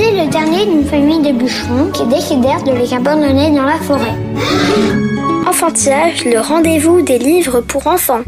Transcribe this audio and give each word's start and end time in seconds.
Était 0.00 0.24
le 0.24 0.30
dernier 0.30 0.64
d'une 0.64 0.84
famille 0.84 1.20
de 1.20 1.32
bûcherons 1.32 1.90
qui 1.92 2.06
décidèrent 2.06 2.62
de 2.62 2.72
les 2.72 2.94
abandonner 2.94 3.50
dans 3.50 3.66
la 3.66 3.76
forêt. 3.76 4.16
Enfantillage, 5.46 6.24
le 6.24 6.40
rendez-vous 6.40 7.02
des 7.02 7.18
livres 7.18 7.60
pour 7.60 7.86
enfants. 7.86 8.22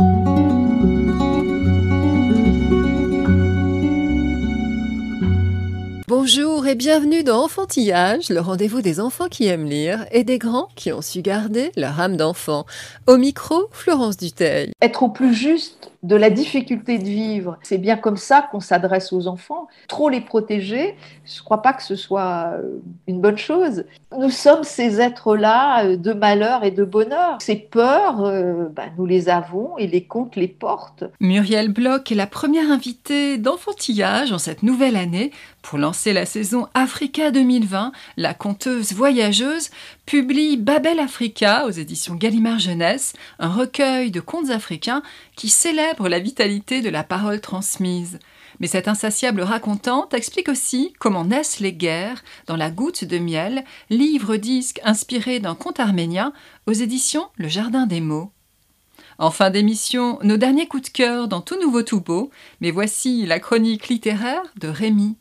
Bonjour 6.15 6.67
et 6.67 6.75
bienvenue 6.75 7.25
dans 7.25 7.43
Enfantillage, 7.43 8.29
le 8.29 8.41
rendez-vous 8.41 8.83
des 8.83 9.01
enfants 9.01 9.29
qui 9.31 9.47
aiment 9.47 9.65
lire 9.65 10.05
et 10.13 10.25
des 10.25 10.37
grands 10.37 10.69
qui 10.75 10.93
ont 10.93 11.01
su 11.01 11.23
garder 11.23 11.73
leur 11.75 11.99
âme 11.99 12.19
d'enfant. 12.19 12.67
Au 13.07 13.17
micro, 13.17 13.69
Florence 13.71 14.19
Duteil. 14.19 14.73
être 14.83 15.05
au 15.05 15.09
plus 15.09 15.33
juste 15.33 15.93
de 16.03 16.17
la 16.17 16.31
difficulté 16.31 16.99
de 16.99 17.05
vivre. 17.05 17.59
C'est 17.63 17.79
bien 17.79 17.97
comme 17.97 18.17
ça 18.17 18.47
qu'on 18.51 18.61
s'adresse 18.61 19.13
aux 19.13 19.29
enfants. 19.29 19.69
Trop 19.87 20.09
les 20.09 20.21
protéger, 20.21 20.97
je 21.25 21.39
ne 21.39 21.45
crois 21.45 21.63
pas 21.63 21.73
que 21.73 21.83
ce 21.83 21.95
soit 21.95 22.55
euh, 22.55 22.81
une 23.07 23.21
bonne 23.21 23.39
chose. 23.39 23.85
Nous 24.19 24.31
sommes 24.31 24.65
ces 24.65 25.01
êtres-là 25.01 25.85
euh, 25.85 25.97
de 25.97 26.13
malheur 26.13 26.65
et 26.65 26.73
de 26.73 26.85
bonheur. 26.85 27.39
Ces 27.41 27.55
peurs, 27.55 28.25
euh, 28.25 28.67
bah, 28.75 28.87
nous 28.99 29.07
les 29.07 29.29
avons 29.29 29.79
et 29.79 29.87
les 29.87 30.05
contes 30.05 30.35
les 30.35 30.49
portent. 30.49 31.05
Muriel 31.21 31.73
Bloch 31.73 32.11
est 32.11 32.17
la 32.17 32.27
première 32.27 32.71
invitée 32.71 33.39
d'Enfantillage 33.39 34.33
en 34.33 34.39
cette 34.39 34.65
nouvelle 34.65 34.97
année. 34.97 35.31
Pour 35.63 35.79
lancer 35.79 36.13
la 36.13 36.27
saison 36.27 36.69
Africa 36.75 37.31
2020, 37.31 37.93
la 38.17 38.35
conteuse 38.35 38.93
voyageuse 38.93 39.71
publie 40.07 40.57
Babel 40.57 40.99
Africa 40.99 41.67
aux 41.67 41.71
éditions 41.71 42.17
Gallimard 42.17 42.59
Jeunesse, 42.59 43.15
un 43.39 43.49
recueil 43.49 44.11
de 44.11 44.21
contes 44.21 44.51
africains 44.51 45.03
qui 45.37 45.49
célèbre 45.49 46.09
la 46.09 46.19
vitalité 46.19 46.83
de 46.83 46.91
la 46.91 47.05
parole 47.05 47.41
transmise. 47.41 48.19
Mais 48.61 48.67
cette 48.67 48.89
insatiable 48.89 49.41
racontante 49.41 50.15
explique 50.15 50.49
aussi 50.49 50.93
comment 50.99 51.25
naissent 51.25 51.61
les 51.61 51.73
guerres 51.73 52.23
dans 52.47 52.57
La 52.57 52.71
goutte 52.71 53.05
de 53.05 53.19
miel, 53.19 53.65
livre-disque 53.89 54.81
inspiré 54.85 55.39
d'un 55.39 55.55
conte 55.55 55.81
arménien 55.81 56.33
aux 56.67 56.73
éditions 56.73 57.29
Le 57.37 57.49
Jardin 57.49 57.87
des 57.87 58.01
mots. 58.01 58.33
En 59.19 59.31
fin 59.31 59.51
d'émission, 59.51 60.19
nos 60.23 60.37
derniers 60.37 60.67
coups 60.67 60.85
de 60.85 60.89
cœur 60.89 61.29
dans 61.29 61.41
Tout 61.41 61.61
Nouveau 61.61 61.83
Tout 61.83 62.01
Beau, 62.01 62.31
mais 62.61 62.73
voici 62.73 63.25
la 63.27 63.39
chronique 63.39 63.89
littéraire 63.89 64.43
de 64.57 64.69
Rémi. 64.69 65.17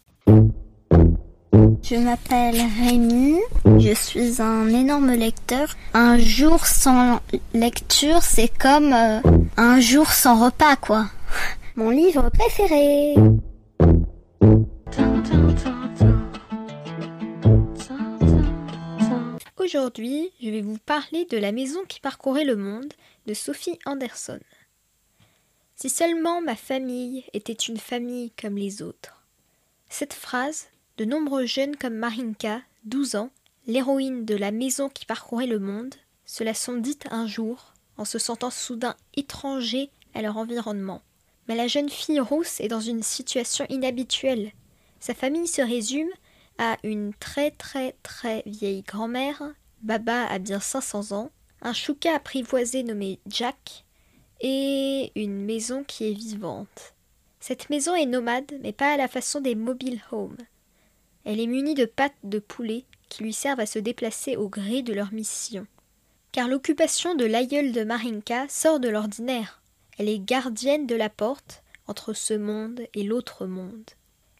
Je 1.91 1.97
m'appelle 1.97 2.55
Rémi, 2.55 3.37
je 3.77 3.93
suis 3.93 4.41
un 4.41 4.69
énorme 4.69 5.11
lecteur. 5.11 5.75
Un 5.93 6.17
jour 6.17 6.65
sans 6.65 7.19
lecture, 7.53 8.23
c'est 8.23 8.47
comme 8.47 8.93
euh, 8.93 9.19
un 9.57 9.81
jour 9.81 10.09
sans 10.09 10.41
repas, 10.41 10.77
quoi. 10.77 11.07
Mon 11.75 11.89
livre 11.89 12.29
préféré. 12.29 13.15
Aujourd'hui, 19.57 20.31
je 20.41 20.49
vais 20.49 20.61
vous 20.61 20.77
parler 20.85 21.25
de 21.25 21.35
La 21.35 21.51
maison 21.51 21.81
qui 21.89 21.99
parcourait 21.99 22.45
le 22.45 22.55
monde 22.55 22.93
de 23.25 23.33
Sophie 23.33 23.79
Anderson. 23.85 24.39
Si 25.75 25.89
seulement 25.89 26.39
ma 26.39 26.55
famille 26.55 27.25
était 27.33 27.51
une 27.51 27.79
famille 27.79 28.31
comme 28.41 28.55
les 28.55 28.81
autres. 28.81 29.25
Cette 29.89 30.13
phrase, 30.13 30.70
de 30.97 31.05
nombreux 31.05 31.45
jeunes 31.45 31.75
comme 31.75 31.95
Marinka, 31.95 32.61
12 32.85 33.15
ans, 33.15 33.29
l'héroïne 33.67 34.25
de 34.25 34.35
La 34.35 34.51
maison 34.51 34.89
qui 34.89 35.05
parcourait 35.05 35.47
le 35.47 35.59
monde, 35.59 35.95
se 36.25 36.43
la 36.43 36.53
sont 36.53 36.77
dites 36.77 37.05
un 37.11 37.27
jour 37.27 37.73
en 37.97 38.05
se 38.05 38.19
sentant 38.19 38.49
soudain 38.49 38.95
étrangers 39.15 39.89
à 40.13 40.21
leur 40.21 40.37
environnement. 40.37 41.01
Mais 41.47 41.55
la 41.55 41.67
jeune 41.67 41.89
fille 41.89 42.19
rousse 42.19 42.59
est 42.59 42.67
dans 42.67 42.81
une 42.81 43.03
situation 43.03 43.65
inhabituelle. 43.69 44.51
Sa 44.99 45.13
famille 45.13 45.47
se 45.47 45.61
résume 45.61 46.09
à 46.57 46.77
une 46.83 47.13
très 47.13 47.51
très 47.51 47.95
très 48.03 48.43
vieille 48.45 48.83
grand-mère, 48.83 49.41
Baba 49.81 50.25
a 50.27 50.37
bien 50.37 50.59
500 50.59 51.11
ans, 51.11 51.31
un 51.61 51.73
chouka 51.73 52.15
apprivoisé 52.15 52.83
nommé 52.83 53.19
Jack, 53.27 53.85
et 54.41 55.11
une 55.15 55.45
maison 55.45 55.83
qui 55.83 56.09
est 56.09 56.13
vivante. 56.13 56.93
Cette 57.39 57.69
maison 57.69 57.95
est 57.95 58.05
nomade, 58.05 58.51
mais 58.61 58.73
pas 58.73 58.93
à 58.93 58.97
la 58.97 59.07
façon 59.07 59.41
des 59.41 59.55
mobile 59.55 60.01
homes. 60.11 60.37
Elle 61.25 61.39
est 61.39 61.47
munie 61.47 61.75
de 61.75 61.85
pattes 61.85 62.15
de 62.23 62.39
poulet 62.39 62.85
qui 63.09 63.23
lui 63.23 63.33
servent 63.33 63.59
à 63.59 63.65
se 63.65 63.79
déplacer 63.79 64.37
au 64.37 64.47
gré 64.49 64.81
de 64.81 64.93
leur 64.93 65.13
mission. 65.13 65.67
Car 66.31 66.47
l'occupation 66.47 67.15
de 67.15 67.25
l'aïeul 67.25 67.73
de 67.73 67.83
Marinka 67.83 68.47
sort 68.47 68.79
de 68.79 68.89
l'ordinaire. 68.89 69.61
Elle 69.97 70.09
est 70.09 70.19
gardienne 70.19 70.87
de 70.87 70.95
la 70.95 71.09
porte 71.09 71.61
entre 71.87 72.13
ce 72.13 72.33
monde 72.33 72.81
et 72.93 73.03
l'autre 73.03 73.45
monde. 73.45 73.89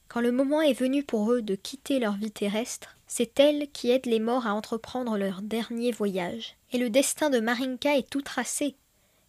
Quand 0.08 0.22
le 0.22 0.31
moment 0.31 0.62
est 0.62 0.74
venu 0.74 1.03
pour 1.03 1.31
eux 1.31 1.42
de 1.42 1.56
quitter 1.56 2.00
leur 2.00 2.14
vie 2.14 2.31
terrestre, 2.31 2.98
c'est 3.08 3.40
elle 3.40 3.69
qui 3.72 3.92
aide 3.92 4.06
les 4.06 4.19
morts 4.19 4.48
à 4.48 4.53
entreprendre 4.53 5.18
leur 5.18 5.42
dernier 5.42 5.92
voyage. 5.92 6.56
Et 6.72 6.78
le 6.78 6.90
destin 6.90 7.30
de 7.30 7.40
Marinka 7.40 7.98
est 7.98 8.09
tout 8.09 8.22
tracé. 8.22 8.75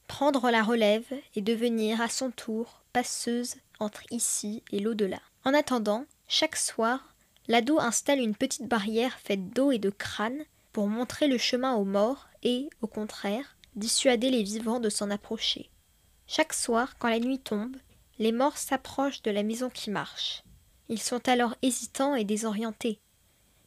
Prendre 0.07 0.51
la 0.51 0.63
relève 0.63 1.07
et 1.35 1.41
devenir 1.41 2.01
à 2.01 2.09
son 2.09 2.31
tour 2.31 2.83
passeuse 2.93 3.57
entre 3.81 4.03
ici 4.11 4.63
et 4.71 4.79
l'au-delà. 4.79 5.21
En 5.45 5.55
attendant, 5.55 6.05
chaque 6.29 6.57
soir, 6.57 7.12
l'ado 7.49 7.79
installe 7.79 8.21
une 8.21 8.37
petite 8.37 8.69
barrière 8.69 9.19
faite 9.19 9.51
d'eau 9.51 9.73
et 9.73 9.79
de 9.79 9.91
crâne 9.91 10.45
pour 10.73 10.89
montrer 10.89 11.29
le 11.29 11.39
chemin 11.39 11.75
aux 11.75 11.85
morts 11.85 12.29
et, 12.43 12.69
au 12.81 12.87
contraire, 12.87 13.57
dissuader 13.77 14.31
les 14.31 14.43
vivants 14.43 14.81
de 14.81 14.89
s'en 14.89 15.11
approcher. 15.11 15.71
Chaque 16.27 16.53
soir, 16.53 16.97
quand 16.99 17.09
la 17.09 17.19
nuit 17.19 17.39
tombe, 17.39 17.77
les 18.19 18.33
morts 18.33 18.57
s'approchent 18.57 19.23
de 19.23 19.31
la 19.31 19.43
maison 19.43 19.71
qui 19.71 19.91
marche. 19.91 20.43
Ils 20.89 21.01
sont 21.01 21.29
alors 21.29 21.55
hésitants 21.63 22.15
et 22.15 22.25
désorientés. 22.25 22.99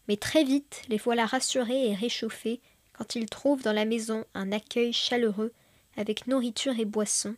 Mais 0.07 0.17
très 0.17 0.43
vite, 0.43 0.81
les 0.89 0.97
voilà 0.97 1.25
rassurés 1.25 1.89
et 1.89 1.95
réchauffés 1.95 2.61
quand 2.93 3.15
ils 3.15 3.29
trouvent 3.29 3.63
dans 3.63 3.73
la 3.73 3.85
maison 3.85 4.25
un 4.33 4.51
accueil 4.51 4.93
chaleureux 4.93 5.53
avec 5.97 6.27
nourriture 6.27 6.79
et 6.79 6.85
boissons, 6.85 7.35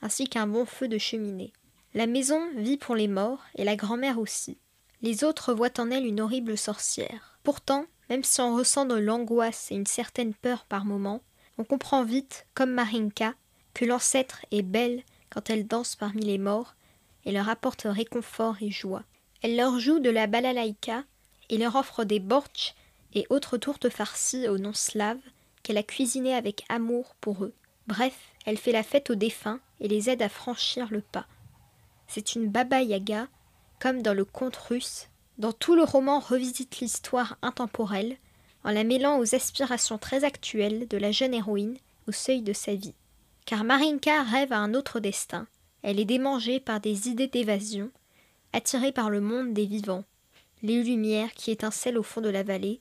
ainsi 0.00 0.28
qu'un 0.28 0.46
bon 0.46 0.66
feu 0.66 0.88
de 0.88 0.98
cheminée. 0.98 1.52
La 1.94 2.06
maison 2.06 2.40
vit 2.56 2.76
pour 2.76 2.94
les 2.94 3.08
morts 3.08 3.42
et 3.56 3.64
la 3.64 3.76
grand-mère 3.76 4.18
aussi. 4.18 4.58
Les 5.02 5.24
autres 5.24 5.52
voient 5.52 5.80
en 5.80 5.90
elle 5.90 6.06
une 6.06 6.20
horrible 6.20 6.56
sorcière. 6.56 7.38
Pourtant, 7.42 7.86
même 8.08 8.22
si 8.22 8.40
on 8.40 8.54
ressent 8.54 8.86
de 8.86 8.94
l'angoisse 8.94 9.70
et 9.70 9.74
une 9.74 9.86
certaine 9.86 10.32
peur 10.32 10.64
par 10.64 10.84
moments, 10.84 11.22
on 11.58 11.64
comprend 11.64 12.04
vite, 12.04 12.46
comme 12.54 12.72
Marinka, 12.72 13.34
que 13.74 13.84
l'ancêtre 13.84 14.46
est 14.52 14.62
belle 14.62 15.02
quand 15.30 15.50
elle 15.50 15.66
danse 15.66 15.96
parmi 15.96 16.22
les 16.22 16.38
morts 16.38 16.74
et 17.24 17.32
leur 17.32 17.48
apporte 17.48 17.82
réconfort 17.84 18.56
et 18.60 18.70
joie. 18.70 19.02
Elle 19.42 19.56
leur 19.56 19.78
joue 19.80 19.98
de 19.98 20.10
la 20.10 20.26
balalaïka 20.26 21.04
et 21.50 21.58
leur 21.58 21.74
offre 21.76 22.04
des 22.04 22.20
bortsch 22.20 22.74
et 23.14 23.26
autres 23.28 23.56
tourtes 23.56 23.88
farcies 23.88 24.48
au 24.48 24.58
nom 24.58 24.72
slave 24.72 25.20
qu'elle 25.62 25.78
a 25.78 25.82
cuisinées 25.82 26.34
avec 26.34 26.64
amour 26.68 27.14
pour 27.20 27.44
eux. 27.44 27.54
Bref, 27.86 28.16
elle 28.46 28.58
fait 28.58 28.72
la 28.72 28.82
fête 28.82 29.10
aux 29.10 29.16
défunts 29.16 29.60
et 29.80 29.88
les 29.88 30.10
aide 30.10 30.22
à 30.22 30.28
franchir 30.28 30.88
le 30.90 31.00
pas. 31.00 31.26
C'est 32.06 32.34
une 32.34 32.48
baba 32.48 32.82
yaga, 32.82 33.28
comme 33.82 34.00
dans 34.00 34.14
le 34.14 34.24
conte 34.24 34.54
russe. 34.54 35.08
Dans 35.38 35.52
tout 35.52 35.74
le 35.74 35.82
roman 35.82 36.20
revisite 36.20 36.78
l'histoire 36.78 37.36
intemporelle, 37.42 38.16
en 38.62 38.70
la 38.70 38.84
mêlant 38.84 39.18
aux 39.18 39.34
aspirations 39.34 39.98
très 39.98 40.22
actuelles 40.22 40.86
de 40.86 40.96
la 40.96 41.10
jeune 41.10 41.34
héroïne 41.34 41.76
au 42.06 42.12
seuil 42.12 42.42
de 42.42 42.52
sa 42.52 42.76
vie. 42.76 42.94
Car 43.44 43.64
Marinka 43.64 44.22
rêve 44.22 44.52
à 44.52 44.58
un 44.58 44.74
autre 44.74 45.00
destin. 45.00 45.48
Elle 45.82 45.98
est 45.98 46.04
démangée 46.04 46.60
par 46.60 46.78
des 46.78 47.08
idées 47.08 47.26
d'évasion, 47.26 47.90
attirée 48.52 48.92
par 48.92 49.10
le 49.10 49.20
monde 49.20 49.52
des 49.52 49.66
vivants, 49.66 50.04
les 50.62 50.80
lumières 50.80 51.34
qui 51.34 51.50
étincellent 51.50 51.98
au 51.98 52.04
fond 52.04 52.20
de 52.20 52.28
la 52.28 52.44
vallée, 52.44 52.80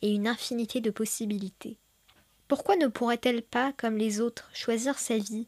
et 0.00 0.12
une 0.12 0.26
infinité 0.26 0.80
de 0.80 0.90
possibilités. 0.90 1.76
Pourquoi 2.48 2.74
ne 2.74 2.88
pourrait-elle 2.88 3.42
pas, 3.42 3.72
comme 3.76 3.96
les 3.96 4.20
autres, 4.20 4.50
choisir 4.52 4.98
sa 4.98 5.18
vie, 5.18 5.46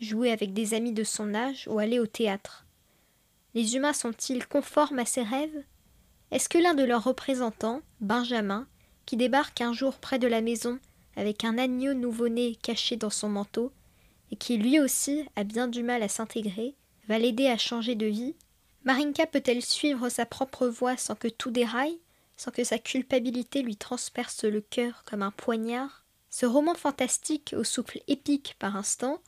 jouer 0.00 0.30
avec 0.30 0.52
des 0.52 0.74
amis 0.74 0.92
de 0.92 1.02
son 1.02 1.34
âge 1.34 1.66
ou 1.66 1.80
aller 1.80 1.98
au 1.98 2.06
théâtre? 2.06 2.65
Les 3.56 3.74
humains 3.74 3.94
sont-ils 3.94 4.46
conformes 4.46 4.98
à 4.98 5.06
ses 5.06 5.22
rêves? 5.22 5.64
Est-ce 6.30 6.50
que 6.50 6.58
l'un 6.58 6.74
de 6.74 6.84
leurs 6.84 7.04
représentants, 7.04 7.80
Benjamin, 8.02 8.68
qui 9.06 9.16
débarque 9.16 9.62
un 9.62 9.72
jour 9.72 9.94
près 9.94 10.18
de 10.18 10.26
la 10.26 10.42
maison 10.42 10.78
avec 11.16 11.42
un 11.42 11.56
agneau 11.56 11.94
nouveau-né 11.94 12.56
caché 12.56 12.96
dans 12.96 13.08
son 13.08 13.30
manteau, 13.30 13.72
et 14.30 14.36
qui 14.36 14.58
lui 14.58 14.78
aussi 14.78 15.24
a 15.36 15.44
bien 15.44 15.68
du 15.68 15.82
mal 15.82 16.02
à 16.02 16.08
s'intégrer, 16.08 16.74
va 17.08 17.18
l'aider 17.18 17.46
à 17.46 17.56
changer 17.56 17.94
de 17.94 18.04
vie? 18.04 18.34
Marinka 18.84 19.26
peut-elle 19.26 19.64
suivre 19.64 20.10
sa 20.10 20.26
propre 20.26 20.66
voie 20.66 20.98
sans 20.98 21.14
que 21.14 21.28
tout 21.28 21.50
déraille 21.50 21.98
sans 22.36 22.50
que 22.50 22.62
sa 22.62 22.78
culpabilité 22.78 23.62
lui 23.62 23.76
transperce 23.76 24.44
le 24.44 24.60
cœur 24.60 25.02
comme 25.06 25.22
un 25.22 25.30
poignard, 25.30 26.04
ce 26.28 26.44
roman 26.44 26.74
fantastique 26.74 27.54
au 27.56 27.64
souffle 27.64 28.02
épique 28.06 28.56
par 28.58 28.76
instant 28.76 29.22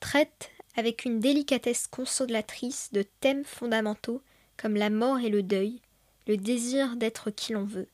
traite 0.00 0.50
avec 0.76 1.04
une 1.04 1.20
délicatesse 1.20 1.86
consolatrice 1.86 2.90
de 2.92 3.02
thèmes 3.02 3.44
fondamentaux 3.44 4.22
comme 4.56 4.76
la 4.76 4.90
mort 4.90 5.18
et 5.18 5.28
le 5.28 5.42
deuil, 5.42 5.80
le 6.26 6.36
désir 6.36 6.96
d'être 6.96 7.30
qui 7.30 7.52
l'on 7.52 7.64
veut, 7.64 7.88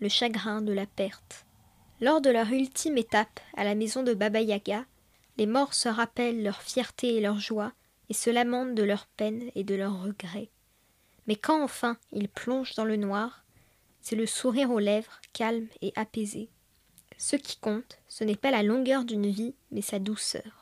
le 0.00 0.08
chagrin 0.08 0.60
de 0.60 0.72
la 0.72 0.86
perte. 0.86 1.46
Lors 2.00 2.20
de 2.20 2.30
leur 2.30 2.50
ultime 2.50 2.98
étape 2.98 3.40
à 3.56 3.64
la 3.64 3.74
maison 3.74 4.02
de 4.02 4.14
Baba 4.14 4.40
Yaga, 4.40 4.84
les 5.36 5.46
morts 5.46 5.74
se 5.74 5.88
rappellent 5.88 6.42
leur 6.42 6.62
fierté 6.62 7.16
et 7.16 7.20
leur 7.20 7.38
joie 7.38 7.72
et 8.08 8.14
se 8.14 8.30
lamentent 8.30 8.74
de 8.74 8.82
leur 8.82 9.06
peine 9.06 9.50
et 9.54 9.64
de 9.64 9.74
leurs 9.74 10.02
regrets. 10.02 10.50
Mais 11.26 11.36
quand 11.36 11.62
enfin 11.62 11.96
ils 12.12 12.28
plongent 12.28 12.74
dans 12.74 12.84
le 12.84 12.96
noir, 12.96 13.44
c'est 14.00 14.16
le 14.16 14.26
sourire 14.26 14.70
aux 14.70 14.78
lèvres 14.78 15.20
calme 15.32 15.68
et 15.82 15.92
apaisé. 15.94 16.48
Ce 17.18 17.36
qui 17.36 17.58
compte, 17.58 17.98
ce 18.08 18.24
n'est 18.24 18.36
pas 18.36 18.50
la 18.50 18.62
longueur 18.62 19.04
d'une 19.04 19.30
vie, 19.30 19.54
mais 19.70 19.82
sa 19.82 19.98
douceur. 19.98 20.59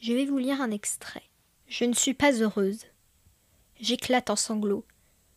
Je 0.00 0.14
vais 0.14 0.24
vous 0.24 0.38
lire 0.38 0.62
un 0.62 0.70
extrait. 0.70 1.24
Je 1.68 1.84
ne 1.84 1.92
suis 1.92 2.14
pas 2.14 2.32
heureuse. 2.32 2.86
J'éclate 3.78 4.30
en 4.30 4.36
sanglots. 4.36 4.86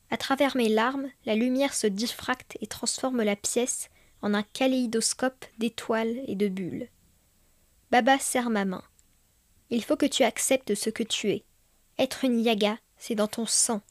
À 0.10 0.16
travers 0.16 0.56
mes 0.56 0.70
larmes, 0.70 1.10
la 1.26 1.36
lumière 1.36 1.74
se 1.74 1.86
diffracte 1.86 2.58
et 2.62 2.68
transforme 2.68 3.24
la 3.24 3.36
pièce 3.36 3.90
en 4.22 4.34
un 4.34 4.44
kaléidoscope 4.44 5.44
d'étoiles 5.58 6.22
et 6.28 6.36
de 6.36 6.48
bulles. 6.48 6.88
Baba 7.92 8.18
serre 8.20 8.50
ma 8.50 8.64
main. 8.64 8.86
Il 9.70 9.84
faut 9.84 9.98
que 9.98 10.06
tu 10.06 10.24
acceptes 10.24 10.76
ce 10.76 10.90
que 10.90 11.04
tu 11.04 11.32
es. 11.32 11.44
Être 12.00 12.24
une 12.24 12.40
yaga, 12.40 12.78
c'est 12.96 13.16
dans 13.16 13.28
ton 13.28 13.46
sang. 13.46 13.82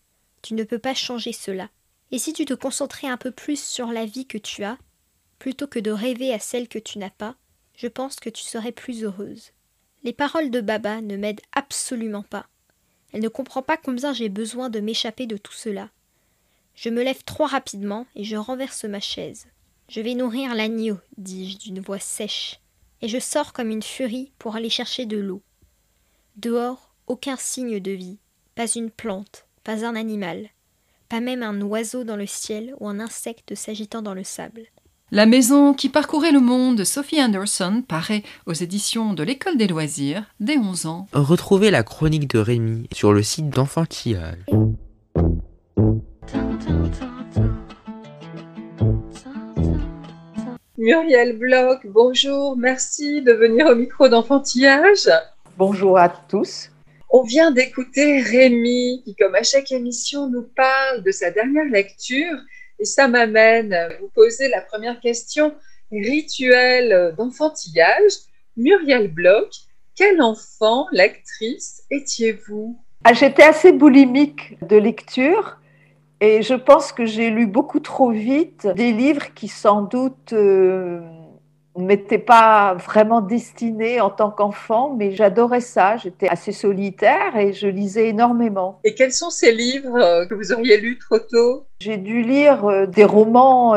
Tu 0.40 0.54
ne 0.54 0.64
peux 0.64 0.78
pas 0.78 0.94
changer 0.94 1.34
cela. 1.34 1.68
Et 2.12 2.18
si 2.18 2.32
tu 2.32 2.46
te 2.46 2.54
concentrais 2.54 3.08
un 3.08 3.18
peu 3.18 3.30
plus 3.30 3.62
sur 3.62 3.88
la 3.88 4.06
vie 4.06 4.26
que 4.26 4.38
tu 4.38 4.64
as, 4.64 4.78
plutôt 5.38 5.66
que 5.66 5.78
de 5.78 5.90
rêver 5.90 6.32
à 6.32 6.38
celle 6.38 6.68
que 6.68 6.78
tu 6.78 6.98
n'as 6.98 7.10
pas, 7.10 7.36
je 7.76 7.88
pense 7.88 8.16
que 8.16 8.30
tu 8.30 8.42
serais 8.42 8.72
plus 8.72 9.04
heureuse. 9.04 9.52
Les 10.04 10.12
paroles 10.12 10.50
de 10.50 10.60
Baba 10.60 11.00
ne 11.00 11.16
m'aident 11.16 11.42
absolument 11.52 12.24
pas. 12.24 12.46
Elle 13.12 13.22
ne 13.22 13.28
comprend 13.28 13.62
pas 13.62 13.76
combien 13.76 14.12
j'ai 14.12 14.28
besoin 14.28 14.70
de 14.70 14.80
m'échapper 14.80 15.26
de 15.26 15.36
tout 15.36 15.52
cela. 15.52 15.90
Je 16.74 16.88
me 16.88 17.02
lève 17.02 17.22
trop 17.24 17.44
rapidement 17.44 18.06
et 18.16 18.24
je 18.24 18.36
renverse 18.36 18.84
ma 18.84 19.00
chaise. 19.00 19.46
Je 19.88 20.00
vais 20.00 20.14
nourrir 20.14 20.54
l'agneau, 20.54 20.98
dis-je 21.18 21.58
d'une 21.58 21.80
voix 21.80 21.98
sèche, 21.98 22.60
et 23.02 23.08
je 23.08 23.18
sors 23.18 23.52
comme 23.52 23.70
une 23.70 23.82
furie 23.82 24.32
pour 24.38 24.56
aller 24.56 24.70
chercher 24.70 25.06
de 25.06 25.18
l'eau. 25.18 25.42
Dehors, 26.36 26.94
aucun 27.06 27.36
signe 27.36 27.78
de 27.78 27.90
vie, 27.90 28.18
pas 28.54 28.66
une 28.66 28.90
plante, 28.90 29.44
pas 29.64 29.84
un 29.84 29.94
animal, 29.94 30.48
pas 31.08 31.20
même 31.20 31.42
un 31.42 31.60
oiseau 31.60 32.04
dans 32.04 32.16
le 32.16 32.26
ciel 32.26 32.74
ou 32.80 32.88
un 32.88 33.00
insecte 33.00 33.54
s'agitant 33.54 34.00
dans 34.00 34.14
le 34.14 34.24
sable. 34.24 34.66
La 35.14 35.26
maison 35.26 35.74
qui 35.74 35.90
parcourait 35.90 36.32
le 36.32 36.40
monde 36.40 36.76
de 36.76 36.84
Sophie 36.84 37.22
Anderson 37.22 37.84
paraît 37.86 38.22
aux 38.46 38.54
éditions 38.54 39.12
de 39.12 39.22
l'École 39.22 39.58
des 39.58 39.66
loisirs 39.66 40.24
dès 40.40 40.56
11 40.56 40.86
ans. 40.86 41.06
Retrouvez 41.12 41.70
la 41.70 41.82
chronique 41.82 42.30
de 42.30 42.38
Rémi 42.38 42.88
sur 42.94 43.12
le 43.12 43.22
site 43.22 43.50
d'enfantillage. 43.50 44.38
Muriel 50.78 51.36
Bloch, 51.36 51.86
bonjour, 51.90 52.56
merci 52.56 53.20
de 53.20 53.32
venir 53.32 53.66
au 53.66 53.74
micro 53.74 54.08
d'enfantillage. 54.08 55.10
Bonjour 55.58 55.98
à 55.98 56.08
tous. 56.08 56.70
On 57.10 57.22
vient 57.22 57.50
d'écouter 57.50 58.22
Rémi 58.22 59.02
qui, 59.04 59.14
comme 59.14 59.34
à 59.34 59.42
chaque 59.42 59.72
émission, 59.72 60.30
nous 60.30 60.48
parle 60.56 61.02
de 61.02 61.10
sa 61.10 61.30
dernière 61.30 61.66
lecture 61.66 62.38
et 62.82 62.84
ça 62.84 63.06
m'amène 63.06 63.72
à 63.72 63.88
vous 64.00 64.08
poser 64.12 64.48
la 64.48 64.60
première 64.60 64.98
question 64.98 65.54
rituelle 65.92 67.14
d'enfantillage. 67.16 68.12
Muriel 68.56 69.06
Bloch, 69.06 69.54
quel 69.94 70.20
enfant, 70.20 70.86
lectrice, 70.90 71.84
étiez-vous? 71.92 72.76
Ah, 73.04 73.12
J'étais 73.12 73.44
assez 73.44 73.70
boulimique 73.70 74.58
de 74.66 74.76
lecture 74.76 75.58
et 76.20 76.42
je 76.42 76.54
pense 76.54 76.90
que 76.90 77.06
j'ai 77.06 77.30
lu 77.30 77.46
beaucoup 77.46 77.78
trop 77.78 78.10
vite 78.10 78.66
des 78.74 78.90
livres 78.90 79.32
qui 79.32 79.46
sans 79.46 79.82
doute 79.82 80.32
euh, 80.32 81.00
ne 81.76 81.84
m'étaient 81.84 82.18
pas 82.18 82.74
vraiment 82.74 83.20
destinés 83.20 84.00
en 84.00 84.10
tant 84.10 84.30
qu'enfant, 84.30 84.94
mais 84.96 85.12
j'adorais 85.12 85.60
ça. 85.60 85.96
J'étais 85.96 86.28
assez 86.28 86.52
solitaire 86.52 87.36
et 87.36 87.52
je 87.52 87.66
lisais 87.66 88.08
énormément. 88.08 88.78
Et 88.84 88.94
quels 88.94 89.12
sont 89.12 89.30
ces 89.30 89.52
livres 89.52 89.96
euh, 89.96 90.26
que 90.26 90.34
vous 90.34 90.52
auriez 90.52 90.76
lus 90.78 90.98
trop 90.98 91.18
tôt? 91.18 91.64
J'ai 91.80 91.96
dû 91.96 92.22
lire 92.22 92.66
euh, 92.66 92.86
des 92.86 93.04
romans 93.04 93.74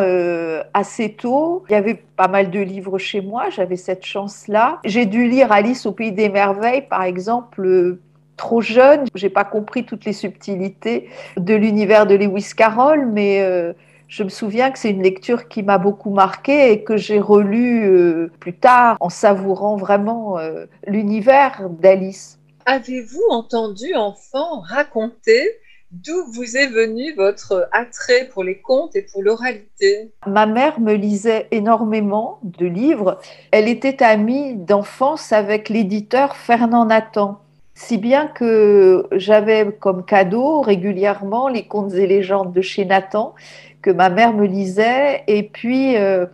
assez 0.73 1.13
tôt. 1.13 1.63
Il 1.69 1.73
y 1.73 1.75
avait 1.75 2.01
pas 2.15 2.27
mal 2.27 2.51
de 2.51 2.59
livres 2.59 2.97
chez 2.97 3.21
moi, 3.21 3.49
j'avais 3.49 3.75
cette 3.75 4.05
chance-là. 4.05 4.79
J'ai 4.83 5.05
dû 5.05 5.27
lire 5.27 5.51
Alice 5.51 5.85
au 5.85 5.91
pays 5.91 6.11
des 6.11 6.29
merveilles, 6.29 6.87
par 6.87 7.03
exemple, 7.03 7.97
trop 8.37 8.61
jeune. 8.61 9.05
J'ai 9.15 9.29
pas 9.29 9.43
compris 9.43 9.85
toutes 9.85 10.05
les 10.05 10.13
subtilités 10.13 11.09
de 11.37 11.53
l'univers 11.53 12.05
de 12.05 12.15
Lewis 12.15 12.51
Carroll, 12.55 13.05
mais 13.05 13.41
euh, 13.41 13.73
je 14.07 14.23
me 14.23 14.29
souviens 14.29 14.71
que 14.71 14.79
c'est 14.79 14.91
une 14.91 15.03
lecture 15.03 15.47
qui 15.47 15.63
m'a 15.63 15.77
beaucoup 15.77 16.11
marquée 16.11 16.71
et 16.71 16.83
que 16.83 16.97
j'ai 16.97 17.19
relue 17.19 17.89
euh, 17.89 18.31
plus 18.39 18.57
tard 18.57 18.97
en 18.99 19.09
savourant 19.09 19.77
vraiment 19.77 20.37
euh, 20.37 20.65
l'univers 20.87 21.69
d'Alice. 21.69 22.39
Avez-vous 22.65 23.23
entendu, 23.29 23.93
enfant, 23.95 24.61
raconter 24.61 25.49
d'où 25.91 26.25
vous 26.33 26.57
est 26.57 26.67
venu 26.67 27.13
votre 27.15 27.69
attrait 27.71 28.27
pour 28.33 28.43
les 28.43 28.59
contes 28.59 28.95
et 28.95 29.03
pour 29.03 29.21
l'oralité? 29.21 30.11
Ma 30.27 30.45
mère 30.45 30.79
me 30.79 30.93
lisait 30.93 31.47
énormément 31.51 32.39
de 32.43 32.65
livres. 32.65 33.19
Elle 33.51 33.67
était 33.67 34.03
amie 34.03 34.55
d'enfance 34.55 35.31
avec 35.31 35.69
l'éditeur 35.69 36.35
Fernand 36.35 36.85
Nathan 36.85 37.39
si 37.75 37.97
bien 37.97 38.27
que 38.27 39.05
j'avais 39.11 39.69
comme 39.79 40.05
cadeau 40.05 40.61
régulièrement 40.61 41.49
les 41.49 41.67
contes 41.67 41.93
et 41.93 42.07
légendes 42.07 42.53
de 42.53 42.61
chez 42.61 42.85
Nathan 42.85 43.35
que 43.81 43.91
ma 43.91 44.09
mère 44.09 44.33
me 44.33 44.47
lisait. 44.47 45.23
Et 45.27 45.43
puis 45.43 45.97
euh, 45.97 46.25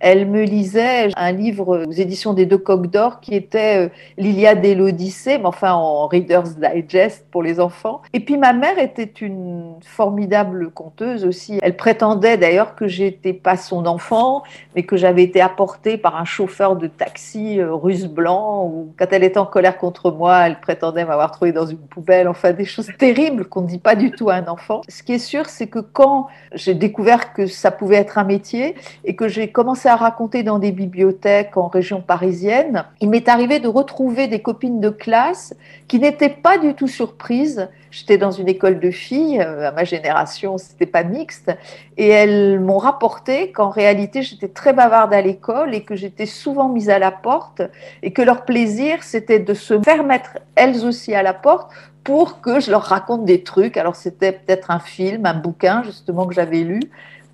elle 0.00 0.26
me 0.26 0.42
lisait 0.42 1.10
un 1.16 1.32
livre 1.32 1.84
aux 1.86 1.92
éditions 1.92 2.32
des 2.32 2.46
Deux 2.46 2.58
Coques 2.58 2.88
d'Or 2.88 3.20
qui 3.20 3.34
était 3.34 3.86
euh, 3.86 3.88
l'Iliade 4.16 4.64
et 4.64 4.74
l'Odyssée, 4.74 5.38
mais 5.38 5.46
enfin 5.46 5.72
en 5.72 6.06
Reader's 6.06 6.56
Digest 6.56 7.26
pour 7.30 7.42
les 7.42 7.60
enfants. 7.60 8.02
Et 8.12 8.20
puis 8.20 8.36
ma 8.36 8.52
mère 8.52 8.78
était 8.78 9.04
une 9.04 9.74
formidable 9.84 10.70
conteuse 10.70 11.24
aussi. 11.24 11.58
Elle 11.62 11.76
prétendait 11.76 12.36
d'ailleurs 12.36 12.74
que 12.74 12.86
j'étais 12.86 13.32
pas 13.32 13.56
son 13.56 13.86
enfant, 13.86 14.42
mais 14.76 14.84
que 14.84 14.96
j'avais 14.96 15.22
été 15.22 15.40
apportée 15.40 15.96
par 15.96 16.16
un 16.16 16.24
chauffeur 16.24 16.76
de 16.76 16.86
taxi 16.86 17.60
euh, 17.60 17.74
russe 17.74 18.06
blanc. 18.06 18.64
Ou 18.66 18.92
quand 18.98 19.06
elle 19.10 19.24
était 19.24 19.38
en 19.38 19.46
colère 19.46 19.78
contre 19.78 20.10
moi, 20.10 20.46
elle 20.46 20.60
prétendait 20.60 21.04
m'avoir 21.04 21.32
trouvé 21.32 21.52
dans 21.52 21.66
une 21.66 21.78
poubelle. 21.78 22.28
Enfin 22.28 22.52
des 22.52 22.64
choses 22.64 22.90
terribles 22.98 23.46
qu'on 23.46 23.62
ne 23.62 23.66
dit 23.66 23.78
pas 23.78 23.94
du 23.94 24.10
tout 24.10 24.30
à 24.30 24.34
un 24.34 24.46
enfant. 24.46 24.82
Ce 24.88 25.02
qui 25.02 25.14
est 25.14 25.18
sûr, 25.18 25.46
c'est 25.46 25.66
que 25.66 25.80
quand 25.80 26.28
j'ai 26.54 26.74
découvert 26.74 27.32
que 27.32 27.46
ça 27.46 27.70
pouvait 27.70 27.96
être 27.96 28.18
un 28.18 28.24
métier 28.24 28.74
et 29.04 29.16
que 29.16 29.28
j'ai 29.28 29.48
commencé 29.48 29.87
à 29.88 29.96
raconter 29.96 30.42
dans 30.42 30.58
des 30.58 30.70
bibliothèques 30.70 31.56
en 31.56 31.66
région 31.66 32.00
parisienne, 32.00 32.84
il 33.00 33.08
m'est 33.08 33.28
arrivé 33.28 33.58
de 33.58 33.68
retrouver 33.68 34.28
des 34.28 34.40
copines 34.40 34.80
de 34.80 34.90
classe 34.90 35.54
qui 35.88 35.98
n'étaient 35.98 36.28
pas 36.28 36.58
du 36.58 36.74
tout 36.74 36.86
surprises. 36.86 37.68
J'étais 37.90 38.18
dans 38.18 38.30
une 38.30 38.48
école 38.48 38.78
de 38.80 38.90
filles, 38.90 39.40
euh, 39.40 39.68
à 39.68 39.72
ma 39.72 39.84
génération, 39.84 40.58
c'était 40.58 40.86
pas 40.86 41.02
mixte, 41.02 41.50
et 41.96 42.08
elles 42.08 42.60
m'ont 42.60 42.78
rapporté 42.78 43.50
qu'en 43.50 43.70
réalité 43.70 44.22
j'étais 44.22 44.48
très 44.48 44.72
bavarde 44.72 45.12
à 45.14 45.22
l'école 45.22 45.74
et 45.74 45.82
que 45.82 45.96
j'étais 45.96 46.26
souvent 46.26 46.68
mise 46.68 46.90
à 46.90 46.98
la 46.98 47.10
porte 47.10 47.62
et 48.02 48.12
que 48.12 48.22
leur 48.22 48.44
plaisir 48.44 49.02
c'était 49.02 49.38
de 49.38 49.54
se 49.54 49.80
faire 49.82 50.04
mettre 50.04 50.38
elles 50.54 50.84
aussi 50.84 51.14
à 51.14 51.22
la 51.22 51.32
porte 51.32 51.70
pour 52.04 52.40
que 52.40 52.60
je 52.60 52.70
leur 52.70 52.84
raconte 52.84 53.24
des 53.24 53.42
trucs. 53.42 53.76
Alors 53.76 53.96
c'était 53.96 54.32
peut-être 54.32 54.70
un 54.70 54.78
film, 54.78 55.26
un 55.26 55.34
bouquin 55.34 55.82
justement 55.82 56.26
que 56.26 56.34
j'avais 56.34 56.60
lu, 56.60 56.80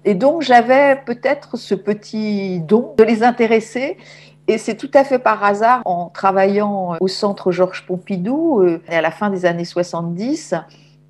et 0.05 0.15
donc 0.15 0.43
j'avais 0.43 0.97
peut-être 1.05 1.57
ce 1.57 1.75
petit 1.75 2.61
don 2.61 2.95
de 2.97 3.05
les 3.05 3.23
intéresser. 3.23 3.97
Et 4.47 4.59
c'est 4.59 4.75
tout 4.75 4.91
à 4.93 5.05
fait 5.05 5.19
par 5.19 5.43
hasard, 5.43 5.81
en 5.87 6.11
travaillant 6.11 6.97
au 7.01 7.09
centre 7.09 7.51
Georges 7.51 7.87
Pompidou, 7.87 8.61
euh, 8.61 8.83
à 8.89 9.01
la 9.01 9.11
fin 9.11 9.31
des 9.31 9.47
années 9.47 9.65
70, 9.65 10.55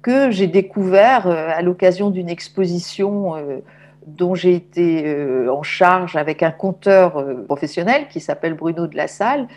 que 0.02 0.30
j'ai 0.30 0.46
découvert, 0.46 1.26
euh, 1.26 1.48
à 1.52 1.60
l'occasion 1.60 2.10
d'une 2.10 2.28
exposition 2.28 3.34
euh, 3.36 3.58
dont 4.06 4.36
j'ai 4.36 4.54
été 4.54 5.48
en 5.48 5.62
charge 5.62 6.14
avec 6.14 6.42
un 6.42 6.50
conteur 6.50 7.24
professionnel 7.46 8.06
qui 8.08 8.20
s'appelle 8.20 8.52
Bruno 8.52 8.86
de 8.86 8.96
la 8.98 9.08
Salle, 9.08 9.48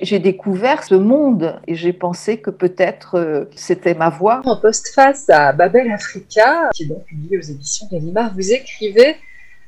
j'ai 0.00 0.18
découvert 0.18 0.84
ce 0.84 0.94
monde 0.94 1.60
et 1.66 1.74
j'ai 1.74 1.92
pensé 1.92 2.38
que 2.38 2.50
peut-être 2.50 3.16
euh, 3.16 3.44
c'était 3.54 3.94
ma 3.94 4.10
voix. 4.10 4.42
En 4.44 4.60
postface 4.60 5.28
à 5.30 5.52
Babel 5.52 5.90
Africa, 5.90 6.70
qui 6.74 6.84
est 6.84 6.86
donc 6.86 7.04
publié 7.04 7.38
aux 7.38 7.42
éditions 7.42 7.86
Gallimard, 7.90 8.32
vous 8.34 8.52
écrivez 8.52 9.16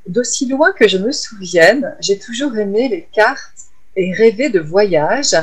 D'aussi 0.06 0.48
loin 0.48 0.72
que 0.72 0.88
je 0.88 0.96
me 0.96 1.12
souvienne, 1.12 1.94
j'ai 2.00 2.18
toujours 2.18 2.56
aimé 2.56 2.88
les 2.88 3.06
cartes 3.12 3.68
et 3.94 4.10
rêvé 4.14 4.48
de 4.48 4.58
voyages. 4.58 5.36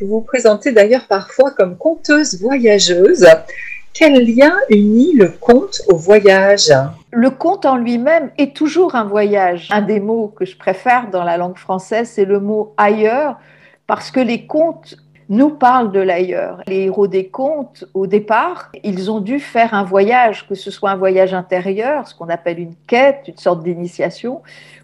Vous 0.00 0.08
vous 0.08 0.20
présentez 0.20 0.72
d'ailleurs 0.72 1.06
parfois 1.06 1.52
comme 1.52 1.76
conteuse 1.76 2.40
voyageuse. 2.40 3.24
Quel 3.92 4.14
lien 4.24 4.56
unit 4.68 5.14
le 5.14 5.28
conte 5.28 5.82
au 5.88 5.96
voyage? 5.96 6.72
Le 7.12 7.30
conte 7.30 7.66
en 7.66 7.76
lui-même 7.76 8.30
est 8.36 8.56
toujours 8.56 8.96
un 8.96 9.04
voyage. 9.04 9.68
Un 9.70 9.82
des 9.82 10.00
mots 10.00 10.28
que 10.28 10.44
je 10.44 10.56
préfère 10.56 11.08
dans 11.10 11.22
la 11.22 11.36
langue 11.36 11.58
française, 11.58 12.10
c'est 12.12 12.24
le 12.24 12.40
mot 12.40 12.74
ailleurs, 12.76 13.38
parce 13.90 14.12
que 14.12 14.20
les 14.20 14.46
contes 14.46 14.98
nous 15.28 15.50
parlent 15.50 15.90
de 15.90 15.98
l'ailleurs. 15.98 16.62
Les 16.68 16.82
héros 16.82 17.08
des 17.08 17.26
contes, 17.26 17.86
au 17.92 18.06
départ, 18.06 18.70
ils 18.84 19.10
ont 19.10 19.18
dû 19.18 19.40
faire 19.40 19.74
un 19.74 19.82
voyage, 19.82 20.46
que 20.46 20.54
ce 20.54 20.70
soit 20.70 20.90
un 20.90 20.96
voyage 20.96 21.34
intérieur, 21.34 22.06
ce 22.06 22.14
qu'on 22.14 22.28
appelle 22.28 22.60
une 22.60 22.76
quête, 22.86 23.24
une 23.26 23.36
sorte 23.36 23.64
d'initiation, 23.64 24.42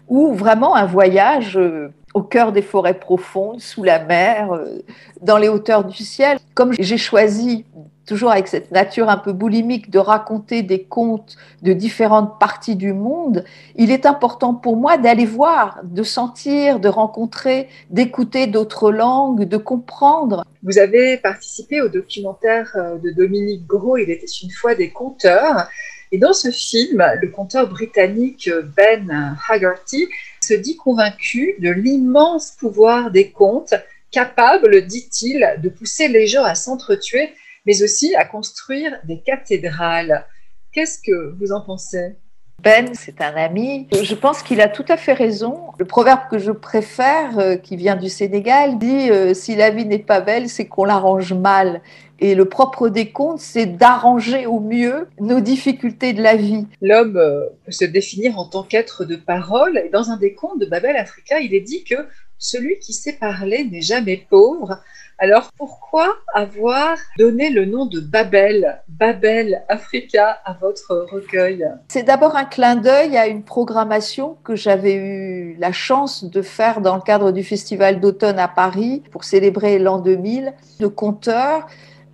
ou 0.09 0.33
vraiment 0.33 0.75
un 0.75 0.85
voyage 0.85 1.57
euh, 1.57 1.93
au 2.13 2.21
cœur 2.21 2.51
des 2.51 2.61
forêts 2.61 2.99
profondes, 2.99 3.61
sous 3.61 3.81
la 3.81 4.03
mer, 4.03 4.51
euh, 4.51 4.83
dans 5.21 5.37
les 5.37 5.47
hauteurs 5.47 5.85
du 5.85 6.03
ciel. 6.03 6.37
Comme 6.53 6.73
j'ai 6.77 6.97
choisi 6.97 7.63
toujours 8.07 8.31
avec 8.31 8.47
cette 8.47 8.71
nature 8.71 9.09
un 9.09 9.17
peu 9.17 9.33
boulimique, 9.33 9.91
de 9.91 9.99
raconter 9.99 10.63
des 10.63 10.83
contes 10.83 11.35
de 11.61 11.73
différentes 11.73 12.39
parties 12.39 12.77
du 12.77 12.93
monde, 12.93 13.43
il 13.75 13.91
est 13.91 14.05
important 14.05 14.55
pour 14.55 14.77
moi 14.77 14.97
d'aller 14.97 15.25
voir, 15.25 15.81
de 15.83 16.03
sentir, 16.03 16.79
de 16.79 16.87
rencontrer, 16.87 17.67
d'écouter 17.89 18.47
d'autres 18.47 18.91
langues, 18.91 19.43
de 19.43 19.57
comprendre. 19.57 20.45
Vous 20.63 20.79
avez 20.79 21.17
participé 21.17 21.81
au 21.81 21.89
documentaire 21.89 22.71
euh, 22.75 22.97
de 22.97 23.11
Dominique 23.11 23.67
Gros, 23.67 23.97
Il 23.97 24.09
était 24.09 24.25
une 24.25 24.51
fois 24.51 24.73
des 24.73 24.89
conteurs. 24.89 25.67
Et 26.13 26.17
dans 26.17 26.33
ce 26.33 26.51
film, 26.51 27.03
le 27.21 27.27
conteur 27.27 27.67
britannique 27.67 28.49
Ben 28.77 29.35
Haggerty 29.49 30.07
se 30.41 30.53
dit 30.53 30.77
convaincu 30.77 31.55
de 31.59 31.69
l'immense 31.69 32.51
pouvoir 32.51 33.11
des 33.11 33.31
contes, 33.31 33.73
capable, 34.09 34.85
dit-il, 34.85 35.45
de 35.61 35.67
pousser 35.67 36.07
les 36.07 36.25
gens 36.25 36.45
à 36.45 36.55
s'entretuer 36.55 37.33
mais 37.67 37.83
aussi 37.83 38.15
à 38.15 38.25
construire 38.25 38.97
des 39.03 39.19
cathédrales. 39.19 40.25
Qu'est-ce 40.71 40.99
que 41.05 41.35
vous 41.37 41.51
en 41.51 41.61
pensez? 41.61 42.15
Ben, 42.63 42.89
c'est 42.95 43.21
un 43.21 43.35
ami. 43.35 43.87
Je 44.01 44.15
pense 44.15 44.41
qu'il 44.41 44.61
a 44.61 44.67
tout 44.67 44.85
à 44.87 44.97
fait 44.97 45.13
raison. 45.13 45.67
Le 45.77 45.85
proverbe 45.85 46.21
que 46.31 46.39
je 46.39 46.51
préfère, 46.51 47.37
euh, 47.37 47.55
qui 47.55 47.75
vient 47.75 47.95
du 47.95 48.09
Sénégal, 48.09 48.79
dit 48.79 49.11
euh, 49.11 49.35
Si 49.35 49.55
la 49.55 49.69
vie 49.69 49.85
n'est 49.85 49.99
pas 49.99 50.21
belle, 50.21 50.49
c'est 50.49 50.65
qu'on 50.65 50.85
l'arrange 50.85 51.33
mal. 51.33 51.81
Et 52.19 52.33
le 52.33 52.45
propre 52.45 52.89
des 52.89 53.11
contes, 53.11 53.39
c'est 53.39 53.67
d'arranger 53.67 54.47
au 54.47 54.59
mieux 54.59 55.07
nos 55.19 55.39
difficultés 55.39 56.13
de 56.13 56.23
la 56.23 56.35
vie. 56.35 56.65
L'homme 56.81 57.17
euh, 57.17 57.45
peut 57.65 57.71
se 57.71 57.85
définir 57.85 58.39
en 58.39 58.45
tant 58.45 58.63
qu'être 58.63 59.05
de 59.05 59.17
parole. 59.17 59.77
Et 59.85 59.89
dans 59.89 60.09
un 60.09 60.17
des 60.17 60.33
contes 60.33 60.59
de 60.59 60.65
Babel 60.65 60.95
Africa, 60.95 61.39
il 61.39 61.53
est 61.53 61.61
dit 61.61 61.83
que 61.83 62.07
celui 62.39 62.79
qui 62.79 62.93
sait 62.93 63.13
parler 63.13 63.65
n'est 63.65 63.81
jamais 63.81 64.25
pauvre. 64.29 64.79
Alors 65.19 65.49
pourquoi 65.57 66.15
avoir 66.35 66.95
donné 67.17 67.49
le 67.49 67.65
nom 67.65 67.87
de 67.87 67.99
Babel, 67.99 68.83
Babel 68.87 69.63
Africa 69.67 70.37
à 70.45 70.53
votre 70.53 71.07
recueil 71.11 71.67
C'est 71.87 72.03
d'abord 72.03 72.35
un 72.35 72.45
clin 72.45 72.75
d'œil 72.75 73.17
à 73.17 73.25
une 73.25 73.41
programmation 73.41 74.37
que 74.43 74.55
j'avais 74.55 74.93
eu 74.93 75.55
la 75.57 75.71
chance 75.71 76.23
de 76.23 76.41
faire 76.43 76.81
dans 76.81 76.95
le 76.95 77.01
cadre 77.01 77.31
du 77.31 77.43
Festival 77.43 77.99
d'automne 77.99 78.37
à 78.37 78.47
Paris 78.47 79.01
pour 79.09 79.23
célébrer 79.23 79.79
l'an 79.79 79.97
2000 79.97 80.53
de 80.79 80.87
conteurs 80.87 81.65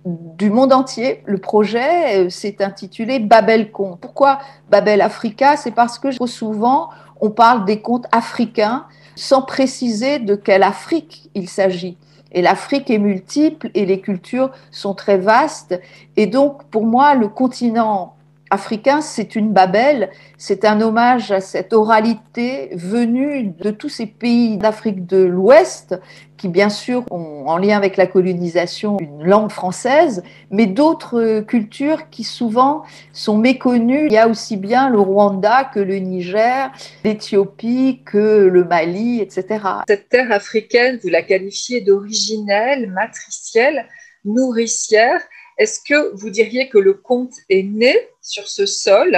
du 0.06 0.48
monde 0.48 0.72
entier. 0.72 1.22
Le 1.26 1.36
projet 1.36 2.24
euh, 2.24 2.30
s'est 2.30 2.62
intitulé 2.62 3.18
Babel 3.18 3.70
Conte. 3.70 4.00
Pourquoi 4.00 4.38
Babel 4.70 5.02
Africa? 5.02 5.58
C'est 5.58 5.72
parce 5.72 5.98
que 5.98 6.14
trop 6.14 6.26
souvent 6.26 6.88
on 7.20 7.30
parle 7.30 7.66
des 7.66 7.82
contes 7.82 8.06
africains 8.12 8.86
sans 9.14 9.42
préciser 9.42 10.18
de 10.18 10.34
quelle 10.34 10.62
Afrique 10.62 11.30
il 11.34 11.50
s'agit. 11.50 11.98
Et 12.34 12.42
l'Afrique 12.42 12.90
est 12.90 12.98
multiple 12.98 13.70
et 13.74 13.86
les 13.86 14.00
cultures 14.00 14.50
sont 14.70 14.94
très 14.94 15.16
vastes. 15.16 15.80
Et 16.16 16.26
donc, 16.26 16.64
pour 16.64 16.84
moi, 16.84 17.14
le 17.14 17.28
continent 17.28 18.13
africain, 18.54 19.00
c'est 19.00 19.36
une 19.36 19.52
Babel, 19.52 20.10
c'est 20.38 20.64
un 20.64 20.80
hommage 20.80 21.30
à 21.30 21.40
cette 21.40 21.72
oralité 21.72 22.70
venue 22.74 23.52
de 23.58 23.70
tous 23.70 23.90
ces 23.90 24.06
pays 24.06 24.56
d'Afrique 24.56 25.06
de 25.06 25.18
l'Ouest 25.18 26.00
qui 26.36 26.48
bien 26.48 26.68
sûr 26.68 27.04
ont 27.10 27.46
en 27.46 27.56
lien 27.58 27.76
avec 27.76 27.96
la 27.96 28.06
colonisation 28.06 28.98
une 28.98 29.24
langue 29.24 29.50
française, 29.50 30.22
mais 30.50 30.66
d'autres 30.66 31.40
cultures 31.40 32.10
qui 32.10 32.24
souvent 32.24 32.82
sont 33.12 33.38
méconnues. 33.38 34.06
Il 34.06 34.12
y 34.12 34.18
a 34.18 34.28
aussi 34.28 34.56
bien 34.56 34.88
le 34.88 35.00
Rwanda 35.00 35.64
que 35.64 35.80
le 35.80 35.96
Niger, 35.96 36.70
l'Éthiopie 37.04 38.02
que 38.04 38.46
le 38.46 38.64
Mali, 38.64 39.20
etc. 39.20 39.60
Cette 39.88 40.08
terre 40.08 40.32
africaine, 40.32 40.98
vous 41.02 41.08
la 41.10 41.22
qualifiez 41.22 41.80
d'originelle, 41.80 42.90
matricielle, 42.90 43.86
nourricière. 44.24 45.20
Est-ce 45.58 45.80
que 45.80 46.14
vous 46.14 46.30
diriez 46.30 46.68
que 46.68 46.78
le 46.78 46.94
conte 46.94 47.34
est 47.48 47.62
né 47.62 47.94
sur 48.20 48.48
ce 48.48 48.66
sol 48.66 49.16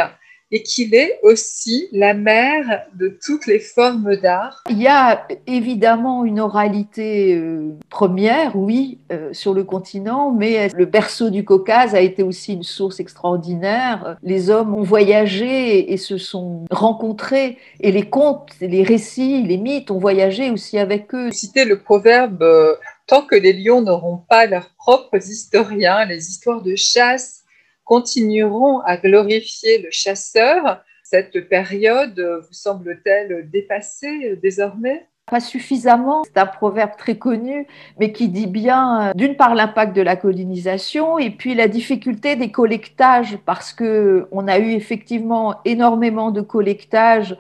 et 0.53 0.63
qu'il 0.63 0.95
est 0.95 1.19
aussi 1.23 1.89
la 1.93 2.15
mère 2.15 2.87
de 2.95 3.19
toutes 3.25 3.47
les 3.47 3.59
formes 3.59 4.17
d'art? 4.17 4.63
Il 4.71 4.81
y 4.81 4.87
a 4.87 5.27
évidemment 5.47 6.25
une 6.25 6.39
oralité 6.39 7.35
euh, 7.35 7.73
première, 7.91 8.55
oui, 8.55 9.01
euh, 9.11 9.33
sur 9.33 9.55
le 9.55 9.65
continent, 9.65 10.31
mais 10.31 10.69
le 10.75 10.85
berceau 10.85 11.31
du 11.31 11.45
Caucase 11.45 11.95
a 11.95 12.01
été 12.01 12.23
aussi 12.23 12.53
une 12.53 12.63
source 12.63 13.01
extraordinaire. 13.01 14.17
Les 14.23 14.51
hommes 14.51 14.75
ont 14.77 14.83
voyagé 14.83 15.93
et 15.93 15.97
se 15.97 16.19
sont 16.19 16.65
rencontrés, 16.71 17.59
et 17.81 17.91
les 17.91 18.09
contes, 18.09 18.51
les 18.61 18.83
récits, 18.83 19.43
les 19.43 19.57
mythes 19.57 19.91
ont 19.91 19.99
voyagé 19.99 20.51
aussi 20.51 20.79
avec 20.79 21.13
eux. 21.15 21.31
Citez 21.33 21.65
le 21.65 21.81
proverbe 21.81 22.43
euh, 22.43 22.75
Tant 23.07 23.23
que 23.23 23.37
les 23.37 23.53
lions 23.53 23.83
n'auront 23.83 24.19
pas 24.29 24.47
leurs 24.47 24.75
propres 24.75 25.17
historiens, 25.17 26.05
les 26.05 26.29
histoires 26.29 26.61
de 26.61 26.75
chasse 26.75 27.45
continueront 27.85 28.81
à 28.81 28.97
glorifier 28.97 29.79
le 29.79 29.91
chasseur. 29.93 30.83
Cette 31.05 31.49
période 31.49 32.19
vous 32.19 32.53
semble-t-elle 32.53 33.49
dépassée 33.49 34.37
désormais? 34.43 35.07
Pas 35.31 35.41
suffisamment. 35.41 36.25
C'est 36.25 36.39
un 36.39 36.47
proverbe 36.47 36.97
très 36.99 37.17
connu, 37.17 37.67
mais 37.99 38.13
qui 38.13 38.29
dit 38.29 38.47
bien, 38.47 39.09
euh, 39.09 39.13
d'une 39.15 39.37
part, 39.37 39.57
l'impact 39.57 39.95
de 39.95 40.03
la 40.03 40.15
colonisation 40.15 41.19
et 41.19 41.31
puis 41.31 41.57
la 41.57 41.67
difficulté 41.67 42.37
des 42.37 42.53
collectages, 42.53 43.37
parce 43.45 43.73
que 43.73 44.29
on 44.31 44.47
a 44.47 44.59
eu 44.59 44.71
effectivement 44.71 45.57
énormément 45.65 46.31
de 46.31 46.41
collectages, 46.43 47.37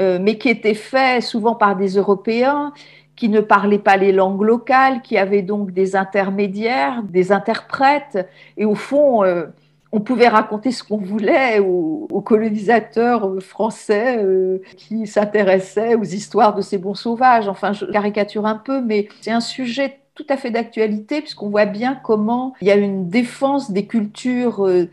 euh, 0.00 0.18
mais 0.20 0.38
qui 0.38 0.48
étaient 0.48 0.74
faits 0.74 1.22
souvent 1.22 1.56
par 1.56 1.74
des 1.74 1.96
Européens 1.96 2.72
qui 3.16 3.28
ne 3.28 3.40
parlaient 3.40 3.78
pas 3.78 3.96
les 3.96 4.12
langues 4.12 4.42
locales, 4.42 5.02
qui 5.02 5.16
avaient 5.16 5.42
donc 5.42 5.72
des 5.72 5.96
intermédiaires, 5.96 7.02
des 7.02 7.32
interprètes, 7.32 8.28
et 8.56 8.64
au 8.64 8.74
fond, 8.74 9.24
euh, 9.24 9.46
on 9.92 10.00
pouvait 10.00 10.28
raconter 10.28 10.72
ce 10.72 10.82
qu'on 10.82 10.98
voulait 10.98 11.58
aux, 11.58 12.06
colonisateurs 12.20 13.40
français 13.40 14.18
euh, 14.18 14.58
qui 14.76 15.06
s'intéressaient 15.06 15.94
aux 15.94 16.02
histoires 16.02 16.54
de 16.54 16.60
ces 16.60 16.76
bons 16.76 16.94
sauvages. 16.94 17.48
Enfin, 17.48 17.72
je 17.72 17.84
caricature 17.86 18.46
un 18.46 18.56
peu, 18.56 18.80
mais 18.80 19.08
c'est 19.20 19.30
un 19.30 19.40
sujet 19.40 20.00
tout 20.14 20.26
à 20.28 20.36
fait 20.36 20.50
d'actualité 20.50 21.20
puisqu'on 21.20 21.50
voit 21.50 21.66
bien 21.66 21.94
comment 21.94 22.54
il 22.60 22.68
y 22.68 22.70
a 22.70 22.76
une 22.76 23.08
défense 23.08 23.70
des 23.70 23.86
cultures 23.86 24.66
euh, 24.66 24.88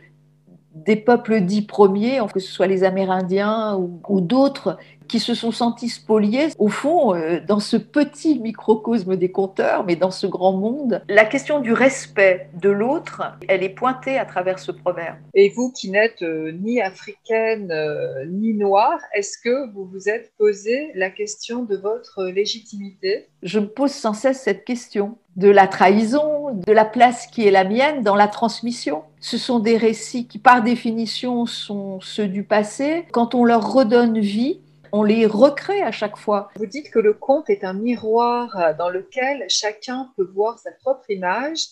des 0.75 0.95
peuples 0.95 1.41
dits 1.41 1.61
premiers, 1.61 2.19
que 2.33 2.39
ce 2.39 2.51
soit 2.51 2.67
les 2.67 2.83
Amérindiens 2.83 3.77
ou 4.09 4.21
d'autres, 4.21 4.77
qui 5.13 5.19
se 5.19 5.35
sont 5.35 5.51
sentis 5.51 5.89
spoliés, 5.89 6.47
au 6.57 6.69
fond, 6.69 7.13
euh, 7.13 7.39
dans 7.47 7.59
ce 7.59 7.77
petit 7.77 8.39
microcosme 8.39 9.15
des 9.15 9.29
conteurs, 9.29 9.85
mais 9.85 9.95
dans 9.95 10.09
ce 10.09 10.25
grand 10.25 10.53
monde. 10.53 11.03
La 11.07 11.23
question 11.23 11.59
du 11.59 11.71
respect 11.71 12.49
de 12.59 12.71
l'autre, 12.71 13.21
elle 13.47 13.61
est 13.61 13.69
pointée 13.69 14.17
à 14.17 14.25
travers 14.25 14.57
ce 14.57 14.71
proverbe. 14.71 15.17
Et 15.35 15.49
vous 15.49 15.71
qui 15.71 15.91
n'êtes 15.91 16.23
euh, 16.23 16.51
ni 16.51 16.81
africaine 16.81 17.69
euh, 17.71 18.25
ni 18.25 18.55
noire, 18.55 18.97
est-ce 19.13 19.37
que 19.37 19.71
vous 19.75 19.85
vous 19.85 20.09
êtes 20.09 20.33
posé 20.39 20.89
la 20.95 21.11
question 21.11 21.61
de 21.61 21.77
votre 21.77 22.23
légitimité? 22.23 23.27
Je 23.43 23.59
me 23.59 23.67
pose 23.67 23.91
sans 23.91 24.13
cesse 24.13 24.41
cette 24.41 24.65
question 24.65 25.19
de 25.35 25.49
la 25.49 25.67
trahison, 25.67 26.55
de 26.55 26.71
la 26.71 26.85
place 26.85 27.27
qui 27.27 27.47
est 27.47 27.51
la 27.51 27.63
mienne 27.63 28.03
dans 28.03 28.15
la 28.15 28.27
transmission. 28.27 29.03
Ce 29.19 29.37
sont 29.37 29.59
des 29.59 29.77
récits 29.77 30.27
qui, 30.27 30.37
par 30.37 30.61
définition, 30.61 31.45
sont 31.45 31.99
ceux 32.01 32.27
du 32.27 32.43
passé. 32.43 33.05
Quand 33.11 33.33
on 33.33 33.43
leur 33.43 33.73
redonne 33.73 34.19
vie, 34.19 34.59
on 34.93 35.01
les 35.01 35.25
recrée 35.25 35.81
à 35.81 35.91
chaque 35.91 36.17
fois. 36.17 36.49
Vous 36.55 36.67
dites 36.67 36.91
que 36.91 36.99
le 36.99 37.13
conte 37.13 37.49
est 37.49 37.63
un 37.63 37.73
miroir 37.73 38.55
euh, 38.57 38.73
dans 38.73 38.89
lequel 38.89 39.43
chacun 39.49 40.11
peut 40.15 40.29
voir 40.33 40.59
sa 40.59 40.71
propre 40.71 41.09
image. 41.09 41.65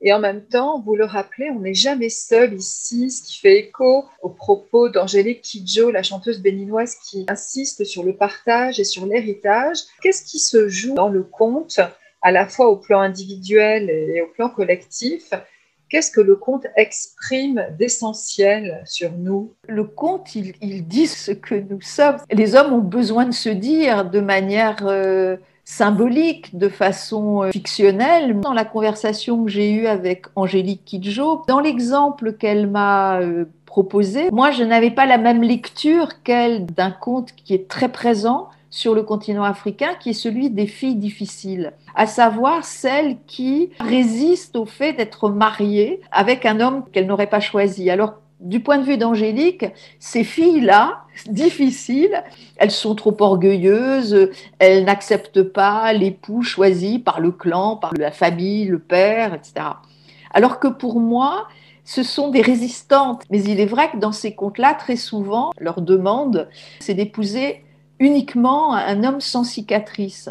Et 0.00 0.12
en 0.12 0.18
même 0.18 0.44
temps, 0.44 0.80
vous 0.80 0.94
le 0.94 1.04
rappelez, 1.04 1.50
on 1.50 1.60
n'est 1.60 1.74
jamais 1.74 2.08
seul 2.08 2.54
ici, 2.54 3.10
ce 3.10 3.22
qui 3.22 3.38
fait 3.38 3.58
écho 3.58 4.04
aux 4.22 4.28
propos 4.28 4.88
d'Angélique 4.88 5.42
Kidjo, 5.42 5.90
la 5.90 6.02
chanteuse 6.02 6.40
béninoise 6.40 6.96
qui 6.96 7.26
insiste 7.28 7.84
sur 7.84 8.02
le 8.02 8.16
partage 8.16 8.78
et 8.78 8.84
sur 8.84 9.06
l'héritage. 9.06 9.78
Qu'est-ce 10.02 10.24
qui 10.24 10.38
se 10.38 10.68
joue 10.68 10.94
dans 10.94 11.08
le 11.08 11.22
conte, 11.22 11.80
à 12.22 12.30
la 12.30 12.46
fois 12.46 12.68
au 12.68 12.76
plan 12.76 13.00
individuel 13.00 13.90
et 13.90 14.20
au 14.20 14.28
plan 14.28 14.50
collectif? 14.50 15.32
Qu'est-ce 15.90 16.10
que 16.10 16.20
le 16.20 16.36
conte 16.36 16.66
exprime 16.76 17.64
d'essentiel 17.78 18.82
sur 18.84 19.12
nous? 19.12 19.54
Le 19.66 19.84
conte, 19.84 20.34
il, 20.34 20.86
dit 20.86 21.06
ce 21.06 21.32
que 21.32 21.54
nous 21.54 21.80
sommes. 21.80 22.16
Les 22.30 22.54
hommes 22.54 22.74
ont 22.74 22.78
besoin 22.78 23.24
de 23.24 23.32
se 23.32 23.48
dire 23.48 24.04
de 24.04 24.20
manière 24.20 24.76
euh, 24.82 25.38
symbolique, 25.64 26.56
de 26.56 26.68
façon 26.68 27.44
euh, 27.44 27.50
fictionnelle. 27.52 28.38
Dans 28.40 28.52
la 28.52 28.66
conversation 28.66 29.44
que 29.44 29.50
j'ai 29.50 29.70
eue 29.70 29.86
avec 29.86 30.26
Angélique 30.36 30.84
Kidjo, 30.84 31.42
dans 31.48 31.60
l'exemple 31.60 32.34
qu'elle 32.34 32.66
m'a 32.68 33.20
euh, 33.20 33.46
proposé, 33.64 34.30
moi 34.30 34.50
je 34.50 34.64
n'avais 34.64 34.90
pas 34.90 35.06
la 35.06 35.18
même 35.18 35.42
lecture 35.42 36.22
qu'elle 36.22 36.66
d'un 36.66 36.90
conte 36.90 37.32
qui 37.32 37.54
est 37.54 37.68
très 37.68 37.88
présent 37.88 38.48
sur 38.70 38.94
le 38.94 39.02
continent 39.02 39.44
africain, 39.44 39.94
qui 39.98 40.10
est 40.10 40.14
celui 40.14 40.50
des 40.50 40.66
filles 40.66 40.96
difficiles, 40.96 41.72
à 41.94 42.06
savoir 42.06 42.64
celles 42.64 43.16
qui 43.26 43.70
résistent 43.80 44.56
au 44.56 44.66
fait 44.66 44.92
d'être 44.92 45.28
mariées 45.28 46.00
avec 46.10 46.46
un 46.46 46.60
homme 46.60 46.84
qu'elles 46.92 47.06
n'auraient 47.06 47.28
pas 47.28 47.40
choisi. 47.40 47.90
Alors 47.90 48.14
du 48.40 48.60
point 48.60 48.78
de 48.78 48.84
vue 48.84 48.98
d'Angélique, 48.98 49.64
ces 49.98 50.22
filles-là, 50.22 51.02
difficiles, 51.26 52.22
elles 52.56 52.70
sont 52.70 52.94
trop 52.94 53.16
orgueilleuses, 53.18 54.30
elles 54.60 54.84
n'acceptent 54.84 55.42
pas 55.42 55.92
l'époux 55.92 56.42
choisi 56.42 57.00
par 57.00 57.20
le 57.20 57.32
clan, 57.32 57.76
par 57.76 57.92
la 57.94 58.12
famille, 58.12 58.66
le 58.66 58.78
père, 58.78 59.34
etc. 59.34 59.66
Alors 60.32 60.60
que 60.60 60.68
pour 60.68 61.00
moi, 61.00 61.48
ce 61.84 62.02
sont 62.02 62.28
des 62.28 62.42
résistantes. 62.42 63.22
Mais 63.30 63.42
il 63.42 63.60
est 63.60 63.66
vrai 63.66 63.90
que 63.90 63.96
dans 63.96 64.12
ces 64.12 64.34
contes-là, 64.34 64.74
très 64.74 64.96
souvent, 64.96 65.50
leur 65.58 65.80
demande, 65.80 66.48
c'est 66.80 66.94
d'épouser 66.94 67.64
uniquement 68.00 68.74
un 68.74 69.04
homme 69.04 69.20
sans 69.20 69.44
cicatrice. 69.44 70.30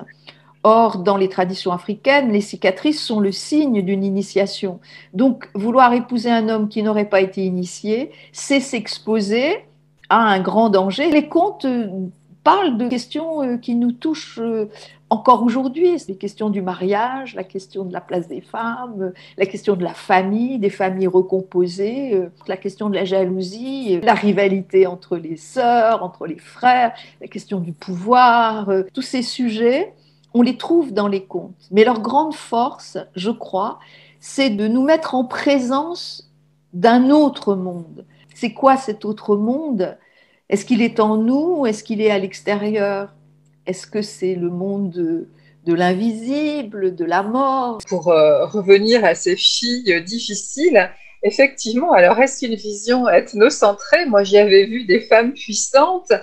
Or, 0.63 0.97
dans 0.97 1.17
les 1.17 1.29
traditions 1.29 1.71
africaines, 1.71 2.31
les 2.31 2.41
cicatrices 2.41 3.01
sont 3.01 3.19
le 3.19 3.31
signe 3.31 3.81
d'une 3.81 4.03
initiation. 4.03 4.79
Donc, 5.13 5.49
vouloir 5.53 5.93
épouser 5.93 6.29
un 6.31 6.49
homme 6.49 6.67
qui 6.67 6.83
n'aurait 6.83 7.09
pas 7.09 7.21
été 7.21 7.45
initié, 7.45 8.11
c'est 8.33 8.59
s'exposer 8.59 9.65
à 10.09 10.17
un 10.17 10.39
grand 10.39 10.69
danger. 10.69 11.09
Les 11.09 11.27
contes 11.29 11.65
euh, 11.65 11.87
parlent 12.43 12.77
de 12.77 12.87
questions 12.87 13.43
euh, 13.43 13.57
qui 13.57 13.75
nous 13.75 13.91
touchent 13.91 14.39
euh, 14.39 14.69
encore 15.09 15.43
aujourd'hui. 15.43 15.95
Les 16.07 16.17
questions 16.17 16.49
du 16.49 16.61
mariage, 16.61 17.35
la 17.35 17.43
question 17.43 17.85
de 17.85 17.93
la 17.93 18.01
place 18.01 18.27
des 18.27 18.41
femmes, 18.41 19.13
la 19.37 19.45
question 19.45 19.75
de 19.75 19.83
la 19.83 19.93
famille, 19.93 20.59
des 20.59 20.69
familles 20.69 21.07
recomposées, 21.07 22.21
la 22.47 22.57
question 22.57 22.89
de 22.89 22.95
la 22.95 23.05
jalousie, 23.05 23.99
la 24.01 24.13
rivalité 24.13 24.85
entre 24.87 25.17
les 25.17 25.37
sœurs, 25.37 26.03
entre 26.03 26.27
les 26.27 26.39
frères, 26.39 26.93
la 27.21 27.27
question 27.27 27.59
du 27.59 27.71
pouvoir, 27.71 28.69
tous 28.93 29.01
ces 29.01 29.21
sujets 29.21 29.93
on 30.33 30.41
les 30.41 30.57
trouve 30.57 30.93
dans 30.93 31.07
les 31.07 31.25
contes. 31.25 31.67
Mais 31.71 31.83
leur 31.83 32.01
grande 32.01 32.35
force, 32.35 32.97
je 33.15 33.31
crois, 33.31 33.79
c'est 34.19 34.49
de 34.49 34.67
nous 34.67 34.83
mettre 34.83 35.15
en 35.15 35.25
présence 35.25 36.31
d'un 36.73 37.09
autre 37.09 37.55
monde. 37.55 38.05
C'est 38.35 38.53
quoi 38.53 38.77
cet 38.77 39.05
autre 39.05 39.35
monde? 39.35 39.97
Est-ce 40.49 40.65
qu'il 40.65 40.81
est 40.81 40.99
en 40.99 41.17
nous 41.17 41.65
Est-ce 41.65 41.83
qu'il 41.83 42.01
est 42.01 42.11
à 42.11 42.19
l'extérieur? 42.19 43.13
Est-ce 43.67 43.85
que 43.85 44.01
c'est 44.01 44.35
le 44.35 44.49
monde 44.49 44.91
de, 44.91 45.73
l'invisible, 45.73 46.95
de 46.95 47.03
la 47.03 47.21
mort? 47.21 47.79
Pour 47.89 48.07
euh, 48.07 48.45
revenir 48.45 49.03
à 49.03 49.13
ces 49.13 49.35
filles 49.35 50.01
difficiles, 50.05 50.89
effectivement, 51.21 51.91
alors 51.91 52.17
est-ce 52.19 52.45
une 52.45 52.55
vision 52.55 53.09
ethnocentrée? 53.09 54.05
Moi, 54.05 54.23
j'y 54.23 54.37
avais 54.37 54.65
vu 54.65 54.85
des 54.85 55.01
femmes 55.01 55.33
puissantes. 55.33 56.13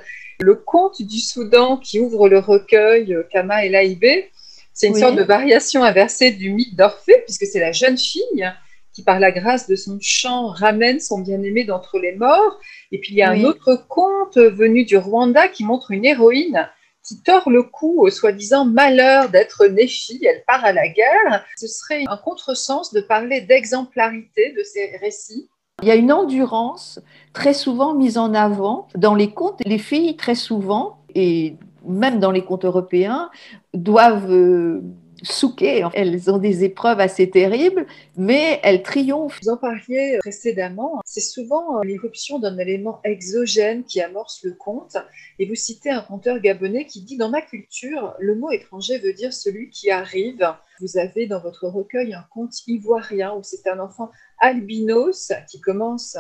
Le 0.41 0.55
conte 0.55 1.03
du 1.03 1.21
Soudan 1.21 1.77
qui 1.77 2.01
ouvre 2.01 2.31
le 2.31 2.39
recueil 2.39 3.15
euh, 3.15 3.23
Kama 3.31 3.67
et 3.67 3.69
Laïbé, 3.69 4.31
c'est 4.73 4.89
une 4.89 4.97
sorte 4.97 5.15
de 5.15 5.23
variation 5.23 5.85
inversée 5.85 6.33
du 6.33 6.51
mythe 6.51 6.75
d'Orphée, 6.75 7.23
puisque 7.27 7.47
c'est 7.47 7.61
la 7.61 7.71
jeune 7.73 7.99
fille 7.99 8.51
qui, 8.93 9.03
par 9.03 9.21
la 9.21 9.31
grâce 9.31 9.69
de 9.69 9.77
son 9.77 9.99
chant, 10.01 10.47
ramène 10.47 10.99
son 10.99 11.21
bien-aimé 11.21 11.65
d'entre 11.65 11.99
les 11.99 12.13
morts. 12.17 12.59
Et 12.91 12.99
puis 12.99 13.13
il 13.13 13.19
y 13.19 13.23
a 13.23 13.31
un 13.31 13.45
autre 13.45 13.85
conte 13.89 14.39
venu 14.39 14.85
du 14.85 14.97
Rwanda 14.97 15.47
qui 15.49 15.63
montre 15.63 15.91
une 15.91 16.05
héroïne 16.05 16.69
qui 17.05 17.23
tord 17.23 17.51
le 17.51 17.63
cou 17.63 17.97
au 17.99 18.11
soi-disant 18.11 18.65
malheur 18.65 19.29
d'être 19.29 19.67
née 19.67 19.87
fille, 19.87 20.25
elle 20.25 20.43
part 20.47 20.65
à 20.65 20.73
la 20.73 20.89
guerre. 20.89 21.45
Ce 21.57 21.67
serait 21.67 22.05
un 22.09 22.17
contresens 22.17 22.93
de 22.93 23.01
parler 23.01 23.43
d'exemplarité 23.43 24.53
de 24.53 24.63
ces 24.63 24.97
récits 24.97 25.49
il 25.83 25.89
y 25.89 25.91
a 25.91 25.97
une 25.97 26.13
endurance 26.13 27.01
très 27.33 27.53
souvent 27.53 27.95
mise 27.95 28.17
en 28.17 28.33
avant 28.33 28.87
dans 28.95 29.15
les 29.15 29.33
contes. 29.33 29.61
Les 29.67 29.79
filles, 29.79 30.17
très 30.17 30.35
souvent, 30.35 31.05
et 31.15 31.57
même 31.87 32.21
dans 32.21 32.31
les 32.31 32.45
contes 32.45 32.65
européens, 32.65 33.31
doivent 33.75 34.81
euh, 35.29 35.33
souquer. 35.33 35.87
Elles 35.95 36.31
ont 36.31 36.39
des 36.39 36.65
épreuves 36.65 37.01
assez 37.01 37.31
terribles, 37.31 37.87
mais 38.17 38.61
elles 38.63 38.83
triomphent. 38.83 39.39
Vous 39.43 39.51
en 39.51 39.57
parliez 39.57 40.19
précédemment, 40.21 41.01
c'est 41.05 41.21
souvent 41.21 41.79
euh, 41.79 41.85
l'irruption 41.85 42.39
d'un 42.39 42.59
élément 42.59 43.01
exogène 43.05 43.85
qui 43.85 44.01
amorce 44.01 44.43
le 44.45 44.53
conte. 44.53 44.97
Et 45.39 45.47
vous 45.47 45.55
citez 45.55 45.91
un 45.91 46.03
conteur 46.03 46.41
gabonais 46.41 46.87
qui 46.87 47.03
dit 47.03 47.17
Dans 47.17 47.31
ma 47.31 47.43
culture, 47.43 48.15
le 48.19 48.35
mot 48.35 48.51
étranger 48.51 48.99
veut 48.99 49.13
dire 49.13 49.33
celui 49.33 49.71
qui 49.71 49.91
arrive. 49.91 50.47
Vous 50.81 50.99
avez 50.99 51.27
dans 51.27 51.41
votre 51.41 51.67
recueil 51.69 52.15
un 52.15 52.25
conte 52.31 52.55
ivoirien 52.67 53.35
où 53.35 53.43
c'est 53.43 53.67
un 53.69 53.79
enfant 53.79 54.11
albinos 54.41 55.33
qui 55.49 55.61
commence 55.61 56.17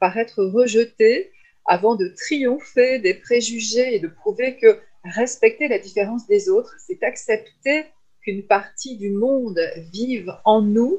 par 0.00 0.16
être 0.16 0.44
rejeté 0.44 1.32
avant 1.66 1.96
de 1.96 2.08
triompher 2.08 2.98
des 2.98 3.14
préjugés 3.14 3.94
et 3.94 4.00
de 4.00 4.08
prouver 4.08 4.56
que 4.56 4.80
respecter 5.04 5.68
la 5.68 5.78
différence 5.78 6.26
des 6.26 6.48
autres, 6.48 6.74
c'est 6.78 7.02
accepter 7.02 7.84
qu'une 8.28 8.42
partie 8.42 8.98
du 8.98 9.10
monde 9.10 9.58
vive 9.90 10.34
en 10.44 10.60
nous, 10.60 10.98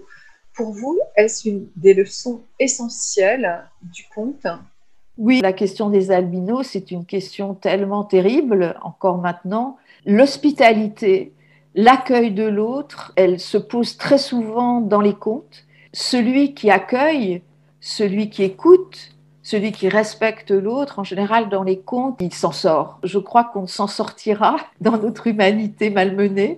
pour 0.56 0.74
vous, 0.74 1.00
est-ce 1.16 1.48
une 1.48 1.68
des 1.76 1.94
leçons 1.94 2.42
essentielles 2.60 3.70
du 3.84 4.04
conte? 4.16 4.48
Oui, 5.20 5.42
la 5.42 5.54
question 5.54 5.92
des 5.92 6.10
albinos, 6.10 6.70
c'est 6.72 6.90
une 6.90 7.06
question 7.06 7.54
tellement 7.54 8.04
terrible, 8.04 8.76
encore 8.82 9.20
maintenant. 9.20 9.78
L'hospitalité, 10.08 11.34
l'accueil 11.76 12.32
de 12.32 12.46
l'autre, 12.46 13.14
elle 13.16 13.40
se 13.40 13.60
pose 13.60 13.96
très 13.98 14.18
souvent 14.18 14.82
dans 14.82 15.02
les 15.02 15.14
contes. 15.14 15.66
Celui 15.94 16.56
qui 16.56 16.72
accueille, 16.72 17.44
celui 17.80 18.32
qui 18.32 18.42
écoute, 18.42 19.12
celui 19.44 19.72
qui 19.72 19.88
respecte 19.88 20.50
l'autre, 20.50 20.98
en 20.98 21.04
général, 21.04 21.50
dans 21.50 21.64
les 21.64 21.80
contes, 21.80 22.18
il 22.22 22.34
s'en 22.34 22.52
sort. 22.52 23.00
Je 23.04 23.20
crois 23.20 23.44
qu'on 23.44 23.68
s'en 23.68 23.88
sortira 23.88 24.58
dans 24.82 24.98
notre 24.98 25.28
humanité 25.28 25.92
malmenée 25.92 26.58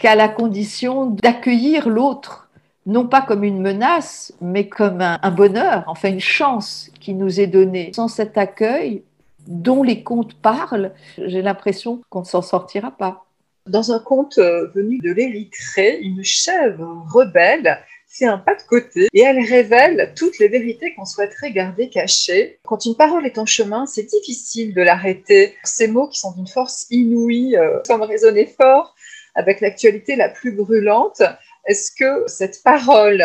qu'à 0.00 0.14
la 0.14 0.28
condition 0.28 1.06
d'accueillir 1.06 1.88
l'autre, 1.88 2.48
non 2.86 3.06
pas 3.06 3.20
comme 3.20 3.44
une 3.44 3.60
menace, 3.60 4.32
mais 4.40 4.66
comme 4.66 5.00
un, 5.02 5.30
bonheur, 5.30 5.84
enfin 5.86 6.08
une 6.08 6.20
chance 6.20 6.90
qui 7.00 7.14
nous 7.14 7.40
est 7.40 7.46
donnée. 7.46 7.92
Sans 7.94 8.08
cet 8.08 8.38
accueil 8.38 9.02
dont 9.46 9.82
les 9.82 10.02
contes 10.02 10.34
parlent, 10.34 10.92
j'ai 11.18 11.42
l'impression 11.42 12.00
qu'on 12.08 12.20
ne 12.20 12.24
s'en 12.24 12.42
sortira 12.42 12.90
pas. 12.90 13.26
Dans 13.66 13.92
un 13.92 13.98
conte 13.98 14.38
euh, 14.38 14.68
venu 14.74 14.98
de 14.98 15.12
l'Érythrée, 15.12 15.98
une 16.00 16.24
chèvre 16.24 17.04
rebelle 17.12 17.78
fait 18.08 18.24
un 18.24 18.38
pas 18.38 18.54
de 18.54 18.62
côté 18.62 19.06
et 19.12 19.20
elle 19.20 19.38
révèle 19.38 20.12
toutes 20.16 20.38
les 20.38 20.48
vérités 20.48 20.94
qu'on 20.94 21.04
souhaiterait 21.04 21.52
garder 21.52 21.90
cachées. 21.90 22.58
Quand 22.64 22.84
une 22.86 22.96
parole 22.96 23.26
est 23.26 23.38
en 23.38 23.46
chemin, 23.46 23.86
c'est 23.86 24.04
difficile 24.04 24.74
de 24.74 24.82
l'arrêter. 24.82 25.54
Ces 25.62 25.86
mots 25.86 26.08
qui 26.08 26.18
sont 26.18 26.32
d'une 26.32 26.48
force 26.48 26.86
inouïe 26.90 27.56
euh, 27.56 27.78
semblent 27.86 28.04
résonner 28.04 28.46
fort 28.46 28.96
avec 29.34 29.60
l'actualité 29.60 30.16
la 30.16 30.28
plus 30.28 30.52
brûlante. 30.52 31.22
Est-ce 31.66 31.92
que 31.92 32.24
cette 32.26 32.62
parole 32.62 33.24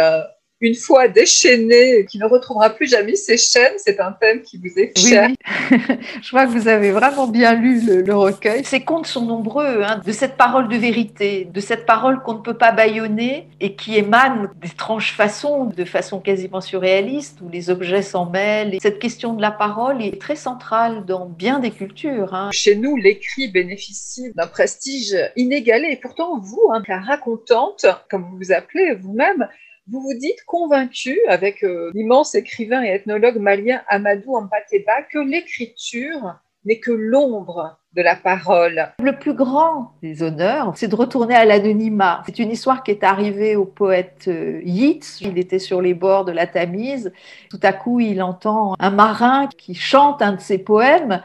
une 0.65 0.75
fois 0.75 1.07
déchaîné, 1.07 2.05
qui 2.05 2.17
ne 2.17 2.25
retrouvera 2.25 2.71
plus 2.71 2.89
jamais 2.89 3.15
ses 3.15 3.37
chaînes, 3.37 3.73
c'est 3.77 3.99
un 3.99 4.11
thème 4.11 4.41
qui 4.41 4.57
vous 4.57 4.79
est 4.79 4.97
cher. 4.97 5.29
Oui, 5.29 5.77
Je 6.21 6.31
vois 6.31 6.45
que 6.45 6.51
vous 6.51 6.67
avez 6.67 6.91
vraiment 6.91 7.27
bien 7.27 7.53
lu 7.53 7.81
le, 8.03 8.15
recueil. 8.15 8.63
Ces 8.63 8.81
contes 8.81 9.07
sont 9.07 9.25
nombreux, 9.25 9.83
hein, 9.83 10.01
de 10.03 10.11
cette 10.11 10.37
parole 10.37 10.67
de 10.67 10.75
vérité, 10.75 11.47
de 11.51 11.59
cette 11.59 11.85
parole 11.85 12.21
qu'on 12.23 12.33
ne 12.33 12.39
peut 12.39 12.57
pas 12.57 12.71
bâillonner 12.71 13.47
et 13.59 13.75
qui 13.75 13.95
émane 13.95 14.49
d'étranges 14.61 15.11
façons, 15.11 15.65
de 15.65 15.85
façon 15.85 16.19
quasiment 16.19 16.61
surréaliste, 16.61 17.39
où 17.41 17.49
les 17.49 17.69
objets 17.69 18.01
s'en 18.01 18.29
mêlent. 18.29 18.77
cette 18.81 18.99
question 18.99 19.33
de 19.33 19.41
la 19.41 19.51
parole 19.51 20.01
est 20.03 20.19
très 20.19 20.35
centrale 20.35 21.05
dans 21.05 21.25
bien 21.25 21.59
des 21.59 21.71
cultures. 21.71 22.33
Hein. 22.33 22.49
Chez 22.51 22.75
nous, 22.75 22.95
l'écrit 22.95 23.49
bénéficie 23.49 24.31
d'un 24.35 24.47
prestige 24.47 25.15
inégalé. 25.35 25.89
Et 25.91 25.97
pourtant, 25.97 26.39
vous, 26.39 26.69
hein, 26.73 26.81
la 26.87 26.99
racontante, 26.99 27.85
comme 28.09 28.23
vous 28.23 28.37
vous 28.37 28.51
appelez 28.51 28.95
vous-même, 28.95 29.47
vous 29.87 30.01
vous 30.01 30.13
dites 30.15 30.43
convaincu, 30.45 31.19
avec 31.27 31.63
euh, 31.63 31.91
l'immense 31.93 32.33
écrivain 32.33 32.83
et 32.83 32.89
ethnologue 32.89 33.37
malien 33.37 33.81
Amadou 33.87 34.35
Ampateba, 34.35 35.03
que 35.11 35.19
l'écriture 35.19 36.39
n'est 36.65 36.79
que 36.79 36.91
l'ombre 36.91 37.77
de 37.93 38.01
la 38.01 38.15
parole. 38.15 38.91
Le 38.99 39.17
plus 39.17 39.35
grand 39.35 39.93
des 40.01 40.23
honneurs, 40.23 40.73
c'est 40.75 40.87
de 40.87 40.95
retourner 40.95 41.35
à 41.35 41.45
l'anonymat. 41.45 42.23
C'est 42.25 42.39
une 42.39 42.51
histoire 42.51 42.83
qui 42.83 42.91
est 42.91 43.03
arrivée 43.03 43.55
au 43.55 43.65
poète 43.65 44.25
euh, 44.27 44.59
Yeats. 44.65 45.19
Il 45.21 45.37
était 45.37 45.59
sur 45.59 45.81
les 45.81 45.93
bords 45.93 46.25
de 46.25 46.31
la 46.31 46.47
Tamise. 46.47 47.13
Tout 47.51 47.59
à 47.61 47.71
coup, 47.71 47.99
il 47.99 48.21
entend 48.23 48.73
un 48.79 48.89
marin 48.89 49.47
qui 49.57 49.75
chante 49.75 50.21
un 50.23 50.33
de 50.33 50.41
ses 50.41 50.57
poèmes 50.57 51.21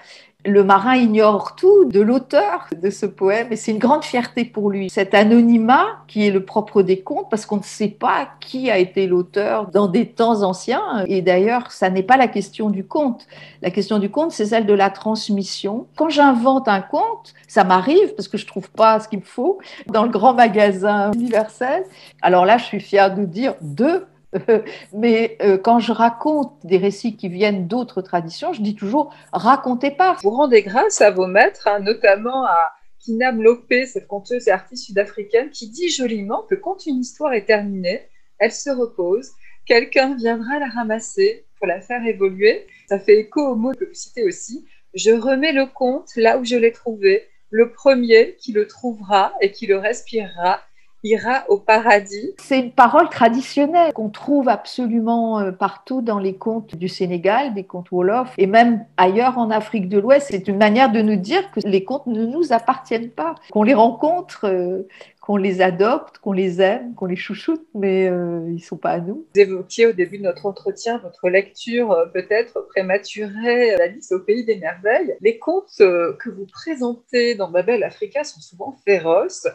Le 0.46 0.64
marin 0.64 0.96
ignore 0.96 1.54
tout 1.54 1.84
de 1.84 2.00
l'auteur 2.00 2.68
de 2.80 2.88
ce 2.88 3.04
poème 3.04 3.48
et 3.50 3.56
c'est 3.56 3.72
une 3.72 3.78
grande 3.78 4.04
fierté 4.04 4.44
pour 4.44 4.70
lui. 4.70 4.88
Cet 4.88 5.12
anonymat 5.12 5.86
qui 6.06 6.26
est 6.26 6.30
le 6.30 6.44
propre 6.44 6.82
des 6.82 7.00
contes 7.00 7.28
parce 7.30 7.44
qu'on 7.44 7.58
ne 7.58 7.62
sait 7.62 7.88
pas 7.88 8.28
qui 8.40 8.70
a 8.70 8.78
été 8.78 9.06
l'auteur 9.06 9.70
dans 9.70 9.86
des 9.86 10.06
temps 10.06 10.42
anciens. 10.42 11.04
Et 11.06 11.20
d'ailleurs, 11.20 11.72
ça 11.72 11.90
n'est 11.90 12.02
pas 12.02 12.16
la 12.16 12.26
question 12.26 12.70
du 12.70 12.84
conte. 12.84 13.26
La 13.60 13.70
question 13.70 13.98
du 13.98 14.10
conte, 14.10 14.32
c'est 14.32 14.46
celle 14.46 14.66
de 14.66 14.74
la 14.74 14.88
transmission. 14.88 15.86
Quand 15.96 16.08
j'invente 16.08 16.68
un 16.68 16.80
conte, 16.80 17.34
ça 17.46 17.64
m'arrive 17.64 18.14
parce 18.14 18.28
que 18.28 18.38
je 18.38 18.46
trouve 18.46 18.70
pas 18.70 19.00
ce 19.00 19.08
qu'il 19.08 19.18
me 19.18 19.24
faut 19.24 19.58
dans 19.88 20.04
le 20.04 20.08
grand 20.10 20.32
magasin 20.32 21.12
universel. 21.12 21.84
Alors 22.22 22.46
là, 22.46 22.56
je 22.56 22.64
suis 22.64 22.80
fière 22.80 23.14
de 23.14 23.24
dire 23.24 23.54
deux 23.60 24.06
mais 24.92 25.36
euh, 25.42 25.58
quand 25.58 25.80
je 25.80 25.92
raconte 25.92 26.54
des 26.64 26.78
récits 26.78 27.16
qui 27.16 27.28
viennent 27.28 27.66
d'autres 27.66 28.02
traditions, 28.02 28.52
je 28.52 28.62
dis 28.62 28.74
toujours 28.74 29.12
racontez 29.32 29.90
pas. 29.90 30.16
Vous 30.22 30.30
rendez 30.30 30.62
grâce 30.62 31.00
à 31.00 31.10
vos 31.10 31.26
maîtres, 31.26 31.66
hein, 31.66 31.80
notamment 31.80 32.44
à 32.44 32.72
Kinam 33.00 33.42
Lopé, 33.42 33.86
cette 33.86 34.06
conteuse 34.06 34.46
et 34.48 34.50
artiste 34.50 34.86
sud-africaine, 34.86 35.50
qui 35.50 35.68
dit 35.68 35.88
joliment 35.88 36.42
que 36.48 36.54
quand 36.54 36.86
une 36.86 37.00
histoire 37.00 37.32
est 37.32 37.46
terminée, 37.46 38.08
elle 38.38 38.52
se 38.52 38.70
repose, 38.70 39.30
quelqu'un 39.66 40.14
viendra 40.14 40.58
la 40.58 40.68
ramasser 40.68 41.46
pour 41.58 41.66
la 41.66 41.80
faire 41.80 42.04
évoluer. 42.06 42.66
Ça 42.88 42.98
fait 42.98 43.18
écho 43.18 43.40
au 43.40 43.56
mot 43.56 43.72
que 43.72 43.84
vous 43.84 43.94
citez 43.94 44.22
aussi. 44.24 44.66
Je 44.94 45.10
remets 45.10 45.52
le 45.52 45.66
conte 45.66 46.10
là 46.16 46.38
où 46.38 46.44
je 46.44 46.56
l'ai 46.56 46.72
trouvé. 46.72 47.26
Le 47.50 47.72
premier 47.72 48.36
qui 48.36 48.52
le 48.52 48.66
trouvera 48.66 49.34
et 49.40 49.50
qui 49.50 49.66
le 49.66 49.76
respirera 49.76 50.60
ira 51.02 51.44
au 51.48 51.58
paradis. 51.58 52.34
C'est 52.38 52.58
une 52.58 52.72
parole 52.72 53.08
traditionnelle 53.08 53.92
qu'on 53.92 54.10
trouve 54.10 54.48
absolument 54.48 55.40
euh, 55.40 55.50
partout 55.50 56.02
dans 56.02 56.18
les 56.18 56.34
contes 56.34 56.74
du 56.74 56.88
Sénégal, 56.88 57.54
des 57.54 57.64
contes 57.64 57.90
Wolof, 57.90 58.34
et 58.36 58.46
même 58.46 58.84
ailleurs 58.96 59.38
en 59.38 59.50
Afrique 59.50 59.88
de 59.88 59.98
l'Ouest. 59.98 60.28
C'est 60.30 60.48
une 60.48 60.58
manière 60.58 60.92
de 60.92 61.00
nous 61.00 61.16
dire 61.16 61.50
que 61.52 61.60
les 61.64 61.84
contes 61.84 62.06
ne 62.06 62.26
nous 62.26 62.52
appartiennent 62.52 63.10
pas, 63.10 63.34
qu'on 63.50 63.62
les 63.62 63.74
rencontre, 63.74 64.46
euh, 64.46 64.86
qu'on 65.20 65.36
les 65.36 65.62
adopte, 65.62 66.18
qu'on 66.18 66.32
les 66.32 66.60
aime, 66.60 66.94
qu'on 66.94 67.06
les 67.06 67.16
chouchoute, 67.16 67.64
mais 67.74 68.08
euh, 68.08 68.42
ils 68.48 68.54
ne 68.54 68.58
sont 68.58 68.76
pas 68.76 68.90
à 68.90 69.00
nous. 69.00 69.26
Vous 69.34 69.40
évoquiez 69.40 69.86
au 69.86 69.92
début 69.92 70.18
de 70.18 70.24
notre 70.24 70.46
entretien 70.46 70.98
votre 70.98 71.28
lecture 71.28 71.96
peut-être 72.12 72.66
prématurée 72.68 73.76
d'Alice 73.76 74.12
au 74.12 74.20
pays 74.20 74.44
des 74.44 74.56
merveilles. 74.56 75.16
Les 75.20 75.38
contes 75.38 75.76
que 75.78 76.30
vous 76.30 76.46
présentez 76.46 77.34
dans 77.34 77.50
Babel 77.50 77.84
Africa 77.84 78.24
sont 78.24 78.40
souvent 78.40 78.76
féroces 78.84 79.46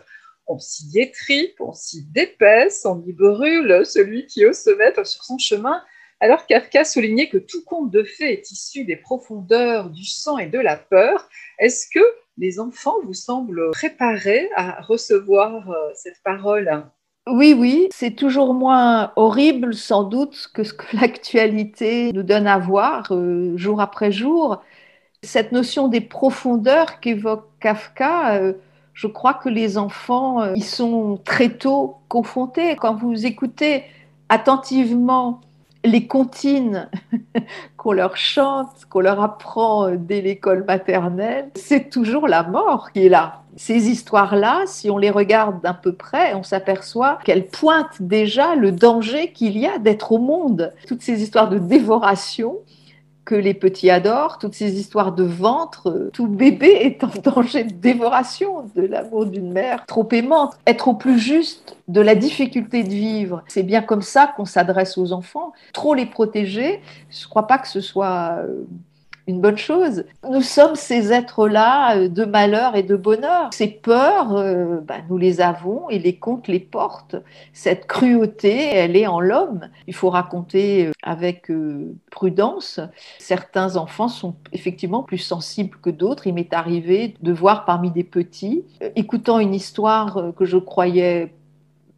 on 0.48 0.60
s'y 0.60 0.92
détripe, 0.92 1.60
on 1.60 1.74
s'y 1.74 2.06
dépaisse, 2.06 2.86
on 2.86 3.02
y 3.06 3.14
brûle 3.14 3.86
celui 3.86 4.26
qui 4.28 4.46
ose 4.46 4.58
se 4.58 4.70
mettre 4.72 5.06
sur 5.06 5.24
son 5.24 5.38
chemin, 5.38 5.82
alors 6.22 6.46
Kafka 6.46 6.86
soulignait 6.86 7.30
que 7.30 7.38
tout 7.38 7.64
conte 7.66 7.92
de 7.92 8.04
fées 8.04 8.34
est 8.34 8.52
issu 8.52 8.86
des 8.86 8.96
profondeurs 8.96 9.90
du 9.90 10.06
sang 10.06 10.38
et 10.38 10.48
de 10.48 10.60
la 10.60 10.78
peur. 10.78 11.28
Est-ce 11.60 11.88
que 11.94 12.04
les 12.38 12.60
enfants 12.60 12.96
vous 13.04 13.14
semblent 13.14 13.72
préparés 13.72 14.50
à 14.56 14.82
recevoir 14.82 15.70
euh, 15.70 15.92
cette 15.94 16.22
parole? 16.24 16.84
Oui, 17.28 17.54
oui, 17.58 17.90
c'est 17.92 18.16
toujours 18.16 18.54
moins 18.54 19.12
horrible 19.16 19.74
sans 19.74 20.04
doute 20.04 20.50
que 20.54 20.64
ce 20.64 20.74
que 20.74 20.96
l'actualité 21.00 22.14
nous 22.14 22.24
donne 22.24 22.48
à 22.48 22.60
voir 22.60 23.08
euh, 23.12 23.58
jour 23.58 23.82
après 23.82 24.12
jour. 24.12 24.64
Cette 25.22 25.52
notion 25.52 25.88
des 25.88 26.02
profondeurs 26.02 27.00
qu'évoque 27.02 27.50
Kafka, 27.60 28.36
euh, 28.36 28.54
je 28.96 29.08
crois 29.08 29.34
que 29.34 29.50
les 29.50 29.78
enfants, 29.78 30.42
euh, 30.42 30.54
ils 30.56 30.64
sont 30.64 31.20
très 31.24 31.50
tôt 31.50 31.98
confrontés. 32.08 32.78
Quand 32.78 32.96
vous 32.96 33.26
écoutez 33.26 33.84
attentivement 34.30 35.42
les 35.84 36.08
comptines 36.08 36.90
qu'on 37.78 37.92
leur 37.92 38.16
chante, 38.16 38.86
qu'on 38.90 39.02
leur 39.02 39.22
apprend 39.22 39.90
euh, 39.90 39.96
dès 40.00 40.22
l'école 40.22 40.64
maternelle, 40.64 41.50
c'est 41.56 41.90
toujours 41.90 42.28
la 42.30 42.44
mort 42.44 42.92
qui 42.94 43.06
est 43.06 43.10
là. 43.10 43.42
Ces 43.58 43.90
histoires-là, 43.90 44.64
si 44.66 44.90
on 44.90 44.98
les 44.98 45.12
regarde 45.12 45.62
d'un 45.62 45.74
peu 45.74 45.94
près, 45.94 46.34
on 46.34 46.44
s'aperçoit 46.44 47.20
qu'elles 47.26 47.48
pointent 47.48 48.02
déjà 48.02 48.56
le 48.56 48.72
danger 48.72 49.34
qu'il 49.34 49.58
y 49.58 49.68
a 49.68 49.78
d'être 49.78 50.14
au 50.14 50.20
monde. 50.20 50.74
Toutes 50.88 51.02
ces 51.02 51.22
histoires 51.22 51.50
de 51.50 51.60
dévoration, 51.60 52.60
que 53.26 53.36
les 53.36 53.54
petits 53.54 53.90
adorent, 53.90 54.38
toutes 54.38 54.54
ces 54.54 54.80
histoires 54.80 55.12
de 55.12 55.24
ventre, 55.24 56.10
tout 56.14 56.28
bébé 56.28 56.68
est 56.82 57.04
en 57.04 57.10
danger 57.24 57.64
de 57.64 57.74
dévoration 57.74 58.70
de 58.76 58.84
l'amour 58.84 59.26
d'une 59.26 59.52
mère 59.52 59.86
trop 59.86 60.08
aimante. 60.12 60.54
Être 60.68 60.88
au 60.88 60.94
plus 60.94 61.20
juste 61.20 61.78
de 61.88 62.02
la 62.02 62.16
difficulté 62.16 62.84
de 62.84 62.90
vivre, 62.90 63.44
c'est 63.48 63.64
bien 63.64 63.82
comme 63.82 64.02
ça 64.02 64.32
qu'on 64.36 64.46
s'adresse 64.46 64.98
aux 64.98 65.12
enfants. 65.12 65.54
Trop 65.74 65.94
les 65.94 66.06
protéger, 66.06 66.82
je 67.10 67.26
ne 67.26 67.30
crois 67.30 67.48
pas 67.48 67.58
que 67.58 67.68
ce 67.68 67.82
soit 67.82 68.38
euh, 68.40 68.64
une 69.28 69.42
bonne 69.42 69.58
chose. 69.58 70.06
Nous 70.30 70.42
sommes 70.42 70.76
ces 70.76 71.12
êtres-là 71.12 71.98
euh, 71.98 72.08
de 72.08 72.26
malheur 72.26 72.76
et 72.76 72.84
de 72.84 72.96
bonheur. 72.96 73.50
Ces 73.52 73.68
peurs, 73.68 74.36
euh, 74.36 74.80
bah, 74.82 74.98
nous 75.10 75.18
les 75.18 75.42
avons 75.42 75.90
et 75.90 76.00
les 76.00 76.18
contes 76.18 76.48
les 76.48 76.60
portent. 76.60 77.16
Cette 77.54 77.88
cruauté, 77.88 78.56
elle 78.56 78.96
est 78.96 79.08
en 79.08 79.20
l'homme. 79.20 79.70
Il 79.88 79.96
faut 79.96 80.10
raconter 80.10 80.88
euh, 80.88 80.92
avec 81.02 81.52
prudence. 82.12 82.80
Certains 83.20 83.78
enfants 83.78 84.08
sont 84.08 84.36
effectivement 84.54 85.04
plus 85.04 85.18
sensibles 85.18 85.78
que 85.82 85.90
d'autres. 85.90 86.28
Il 86.28 86.34
m'est 86.34 86.54
arrivé 86.54 87.16
de 87.22 87.32
voir 87.32 87.66
parmi 87.66 87.92
des 87.92 88.04
petits, 88.04 88.64
écoutant 88.96 89.40
une 89.40 89.54
histoire 89.54 90.34
que 90.36 90.46
je 90.46 90.58
croyais 90.58 91.34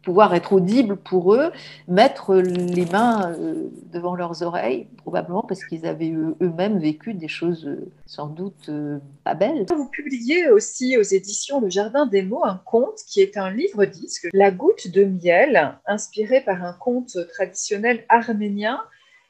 pouvoir 0.08 0.34
être 0.34 0.54
audible 0.54 0.96
pour 0.96 1.34
eux, 1.34 1.52
mettre 1.86 2.34
les 2.34 2.86
mains 2.86 3.30
euh, 3.32 3.68
devant 3.92 4.14
leurs 4.14 4.42
oreilles, 4.42 4.86
probablement 4.96 5.42
parce 5.42 5.62
qu'ils 5.66 5.84
avaient 5.84 6.14
eux-mêmes 6.40 6.78
vécu 6.78 7.12
des 7.12 7.28
choses 7.28 7.66
euh, 7.66 7.92
sans 8.06 8.28
doute 8.28 8.70
euh, 8.70 9.00
pas 9.24 9.34
belles. 9.34 9.66
Vous 9.68 9.90
publiez 9.90 10.48
aussi 10.48 10.96
aux 10.96 11.02
éditions 11.02 11.60
Le 11.60 11.68
Jardin 11.68 12.06
des 12.06 12.22
mots 12.22 12.42
un 12.42 12.58
conte 12.64 13.00
qui 13.06 13.20
est 13.20 13.36
un 13.36 13.50
livre-disque, 13.50 14.28
La 14.32 14.50
goutte 14.50 14.90
de 14.90 15.04
miel, 15.04 15.78
inspiré 15.86 16.40
par 16.40 16.64
un 16.64 16.72
conte 16.72 17.18
traditionnel 17.28 18.06
arménien. 18.08 18.80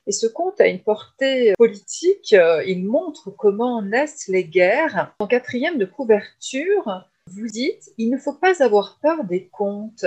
Et 0.06 0.12
ce 0.12 0.28
conte 0.28 0.60
a 0.60 0.68
une 0.68 0.78
portée 0.78 1.54
politique. 1.58 2.36
Il 2.66 2.86
montre 2.86 3.30
comment 3.30 3.82
naissent 3.82 4.28
les 4.28 4.44
guerres. 4.44 5.12
En 5.18 5.26
quatrième 5.26 5.76
de 5.76 5.86
couverture, 5.86 7.04
vous 7.26 7.48
dites 7.48 7.90
Il 7.98 8.10
ne 8.10 8.16
faut 8.16 8.32
pas 8.32 8.62
avoir 8.62 9.00
peur 9.02 9.24
des 9.24 9.48
contes. 9.48 10.06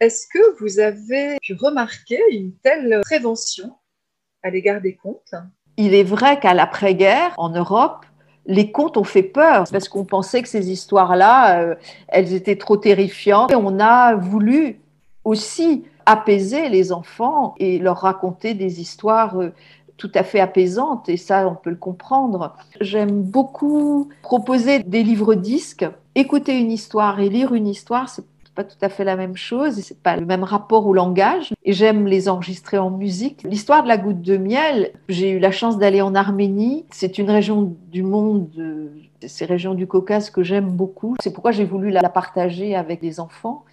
Est-ce 0.00 0.26
que 0.32 0.58
vous 0.60 0.80
avez 0.80 1.38
pu 1.40 1.54
remarquer 1.54 2.20
une 2.32 2.52
telle 2.62 3.00
prévention 3.02 3.72
à 4.42 4.50
l'égard 4.50 4.80
des 4.80 4.96
contes? 4.96 5.34
Il 5.76 5.94
est 5.94 6.04
vrai 6.04 6.38
qu'à 6.40 6.54
l'après-guerre, 6.54 7.32
en 7.36 7.50
Europe, 7.50 8.04
les 8.46 8.72
contes 8.72 8.96
ont 8.96 9.04
fait 9.04 9.22
peur 9.22 9.64
parce 9.70 9.88
qu'on 9.88 10.04
pensait 10.04 10.42
que 10.42 10.48
ces 10.48 10.70
histoires-là, 10.70 11.60
euh, 11.60 11.74
elles 12.08 12.34
étaient 12.34 12.56
trop 12.56 12.76
terrifiantes. 12.76 13.52
Et 13.52 13.56
on 13.56 13.80
a 13.80 14.14
voulu 14.14 14.80
aussi 15.24 15.84
apaiser 16.06 16.68
les 16.68 16.92
enfants 16.92 17.54
et 17.58 17.78
leur 17.78 17.98
raconter 17.98 18.54
des 18.54 18.80
histoires 18.80 19.40
euh, 19.40 19.52
tout 19.96 20.10
à 20.14 20.24
fait 20.24 20.40
apaisantes. 20.40 21.08
Et 21.08 21.16
ça, 21.16 21.48
on 21.48 21.54
peut 21.54 21.70
le 21.70 21.76
comprendre. 21.76 22.56
J'aime 22.80 23.22
beaucoup 23.22 24.10
proposer 24.22 24.80
des 24.80 25.02
livres-disques. 25.02 25.86
Écouter 26.14 26.58
une 26.58 26.72
histoire 26.72 27.20
et 27.20 27.28
lire 27.28 27.54
une 27.54 27.68
histoire, 27.68 28.08
c'est 28.08 28.24
pas 28.54 28.64
tout 28.64 28.76
à 28.80 28.88
fait 28.88 29.04
la 29.04 29.16
même 29.16 29.36
chose, 29.36 29.80
c'est 29.80 30.00
pas 30.02 30.16
le 30.16 30.24
même 30.24 30.44
rapport 30.44 30.86
au 30.86 30.94
langage. 30.94 31.52
Et 31.64 31.72
j'aime 31.72 32.06
les 32.06 32.28
enregistrer 32.28 32.78
en 32.78 32.90
musique. 32.90 33.42
L'histoire 33.44 33.82
de 33.82 33.88
la 33.88 33.96
goutte 33.96 34.22
de 34.22 34.36
miel, 34.36 34.92
j'ai 35.08 35.30
eu 35.30 35.38
la 35.38 35.50
chance 35.50 35.78
d'aller 35.78 36.00
en 36.00 36.14
Arménie. 36.14 36.84
C'est 36.90 37.18
une 37.18 37.30
région 37.30 37.74
du 37.90 38.02
monde, 38.02 38.48
ces 39.26 39.44
régions 39.44 39.74
du 39.74 39.86
Caucase 39.86 40.30
que 40.30 40.42
j'aime 40.42 40.70
beaucoup. 40.70 41.16
C'est 41.22 41.32
pourquoi 41.32 41.52
j'ai 41.52 41.64
voulu 41.64 41.90
la 41.90 42.08
partager 42.08 42.74
avec 42.74 43.02
les 43.02 43.20
enfants. 43.20 43.64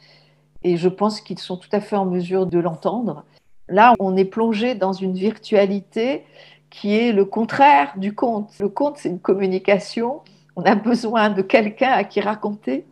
Et 0.63 0.77
je 0.77 0.89
pense 0.89 1.21
qu'ils 1.21 1.39
sont 1.39 1.57
tout 1.57 1.69
à 1.71 1.79
fait 1.79 1.95
en 1.95 2.05
mesure 2.05 2.45
de 2.45 2.59
l'entendre. 2.59 3.23
Là, 3.67 3.93
on 3.99 4.15
est 4.17 4.25
plongé 4.25 4.75
dans 4.75 4.93
une 4.93 5.13
virtualité 5.13 6.23
qui 6.69 6.95
est 6.95 7.11
le 7.11 7.25
contraire 7.25 7.93
du 7.97 8.13
conte. 8.13 8.51
Le 8.59 8.69
conte, 8.69 8.97
c'est 8.97 9.09
une 9.09 9.19
communication. 9.19 10.21
On 10.55 10.63
a 10.63 10.75
besoin 10.75 11.29
de 11.29 11.41
quelqu'un 11.41 11.91
à 11.91 12.03
qui 12.03 12.19
raconter 12.21 12.85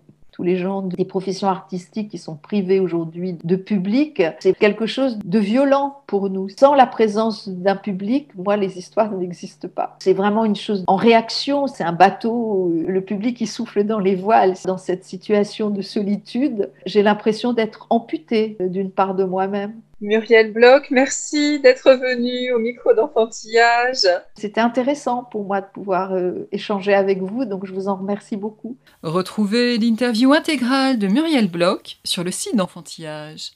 les 0.44 0.58
gens 0.58 0.82
des 0.82 1.06
professions 1.06 1.48
artistiques 1.48 2.10
qui 2.10 2.18
sont 2.18 2.36
privées 2.36 2.80
aujourd'hui 2.80 3.38
de 3.44 3.56
public, 3.56 4.24
c'est 4.40 4.58
quelque 4.58 4.86
chose 4.86 5.20
de 5.24 5.40
violent 5.40 6.02
pour 6.08 6.30
nous. 6.30 6.50
Sans 6.50 6.76
la 6.76 6.86
présence 6.86 7.50
d'un 7.50 7.76
public, 7.76 8.30
moi, 8.36 8.58
les 8.58 8.78
histoires 8.78 9.12
n'existent 9.18 9.68
pas. 9.68 9.98
C'est 10.00 10.14
vraiment 10.14 10.46
une 10.46 10.56
chose 10.56 10.84
en 10.88 10.96
réaction, 10.96 11.68
c'est 11.68 11.84
un 11.84 11.94
bateau, 11.94 12.72
le 12.88 13.02
public 13.02 13.38
qui 13.38 13.48
souffle 13.48 13.84
dans 13.84 14.00
les 14.00 14.16
voiles. 14.16 14.54
Dans 14.66 14.78
cette 14.78 15.06
situation 15.06 15.70
de 15.70 15.82
solitude, 15.82 16.70
j'ai 16.86 17.04
l'impression 17.04 17.54
d'être 17.54 17.88
amputée 17.90 18.58
d'une 18.60 18.92
part 18.92 19.16
de 19.16 19.24
moi-même. 19.24 19.74
Muriel 20.02 20.54
Bloch, 20.54 20.92
merci 20.92 21.60
d'être 21.60 21.92
venue 21.92 22.54
au 22.54 22.60
micro 22.60 22.94
d'enfantillage. 22.94 24.08
C'était 24.36 24.62
intéressant 24.62 25.26
pour 25.26 25.44
moi 25.44 25.60
de 25.60 25.68
pouvoir 25.74 26.14
euh, 26.14 26.48
échanger 26.54 26.94
avec 26.94 27.20
vous, 27.22 27.44
donc 27.44 27.66
je 27.66 27.74
vous 27.74 27.90
en 27.90 27.98
remercie 27.98 28.38
beaucoup. 28.38 28.78
Retrouvez 29.04 29.78
l'interview 29.78 30.32
intégrale 30.34 31.00
de 31.00 31.08
Muriel 31.08 31.50
Bloch 31.50 32.00
sur 32.06 32.24
le 32.24 32.32
site 32.32 32.56
d'enfantillage. 32.56 33.52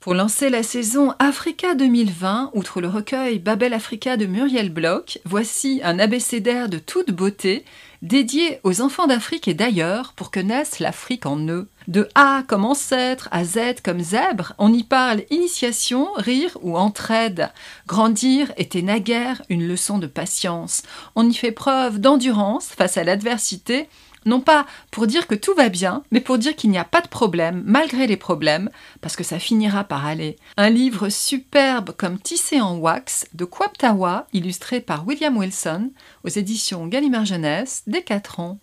Pour 0.00 0.14
lancer 0.14 0.50
la 0.50 0.62
saison 0.62 1.14
Africa 1.18 1.74
2020, 1.74 2.50
outre 2.52 2.82
le 2.82 2.88
recueil 2.88 3.38
Babel 3.38 3.72
Africa 3.72 4.18
de 4.18 4.26
Muriel 4.26 4.68
Bloch, 4.68 5.18
voici 5.24 5.80
un 5.82 5.98
abécédaire 5.98 6.68
de 6.68 6.78
toute 6.78 7.10
beauté 7.12 7.64
dédié 8.02 8.60
aux 8.62 8.82
enfants 8.82 9.06
d'Afrique 9.06 9.48
et 9.48 9.54
d'ailleurs 9.54 10.12
pour 10.14 10.30
que 10.30 10.40
naisse 10.40 10.80
l'Afrique 10.80 11.24
en 11.24 11.38
eux. 11.48 11.68
De 11.88 12.08
A 12.14 12.42
comme 12.46 12.64
ancêtre 12.64 13.28
à 13.30 13.44
Z 13.44 13.80
comme 13.82 14.00
zèbre, 14.00 14.52
on 14.58 14.72
y 14.72 14.82
parle 14.82 15.22
initiation, 15.30 16.08
rire 16.16 16.58
ou 16.60 16.76
entraide. 16.76 17.50
Grandir 17.86 18.52
était 18.56 18.82
naguère 18.82 19.42
une 19.48 19.66
leçon 19.66 19.98
de 19.98 20.06
patience. 20.06 20.82
On 21.14 21.28
y 21.28 21.34
fait 21.34 21.52
preuve 21.52 22.00
d'endurance 22.00 22.66
face 22.66 22.96
à 22.96 23.04
l'adversité 23.04 23.88
non 24.26 24.40
pas 24.40 24.66
pour 24.90 25.06
dire 25.06 25.26
que 25.26 25.34
tout 25.34 25.54
va 25.54 25.68
bien, 25.68 26.02
mais 26.10 26.20
pour 26.20 26.38
dire 26.38 26.54
qu'il 26.54 26.70
n'y 26.70 26.78
a 26.78 26.84
pas 26.84 27.00
de 27.00 27.08
problème, 27.08 27.62
malgré 27.64 28.06
les 28.06 28.16
problèmes, 28.16 28.70
parce 29.00 29.16
que 29.16 29.24
ça 29.24 29.38
finira 29.38 29.84
par 29.84 30.04
aller. 30.04 30.36
Un 30.56 30.68
livre 30.68 31.08
superbe 31.08 31.92
comme 31.96 32.18
Tissé 32.18 32.60
en 32.60 32.76
wax 32.76 33.26
de 33.32 33.44
Kwaptawa, 33.44 34.26
illustré 34.32 34.80
par 34.80 35.06
William 35.06 35.36
Wilson, 35.36 35.90
aux 36.24 36.28
éditions 36.28 36.86
Gallimard 36.86 37.24
Jeunesse, 37.24 37.82
dès 37.86 38.02
4 38.02 38.40
ans. 38.40 38.58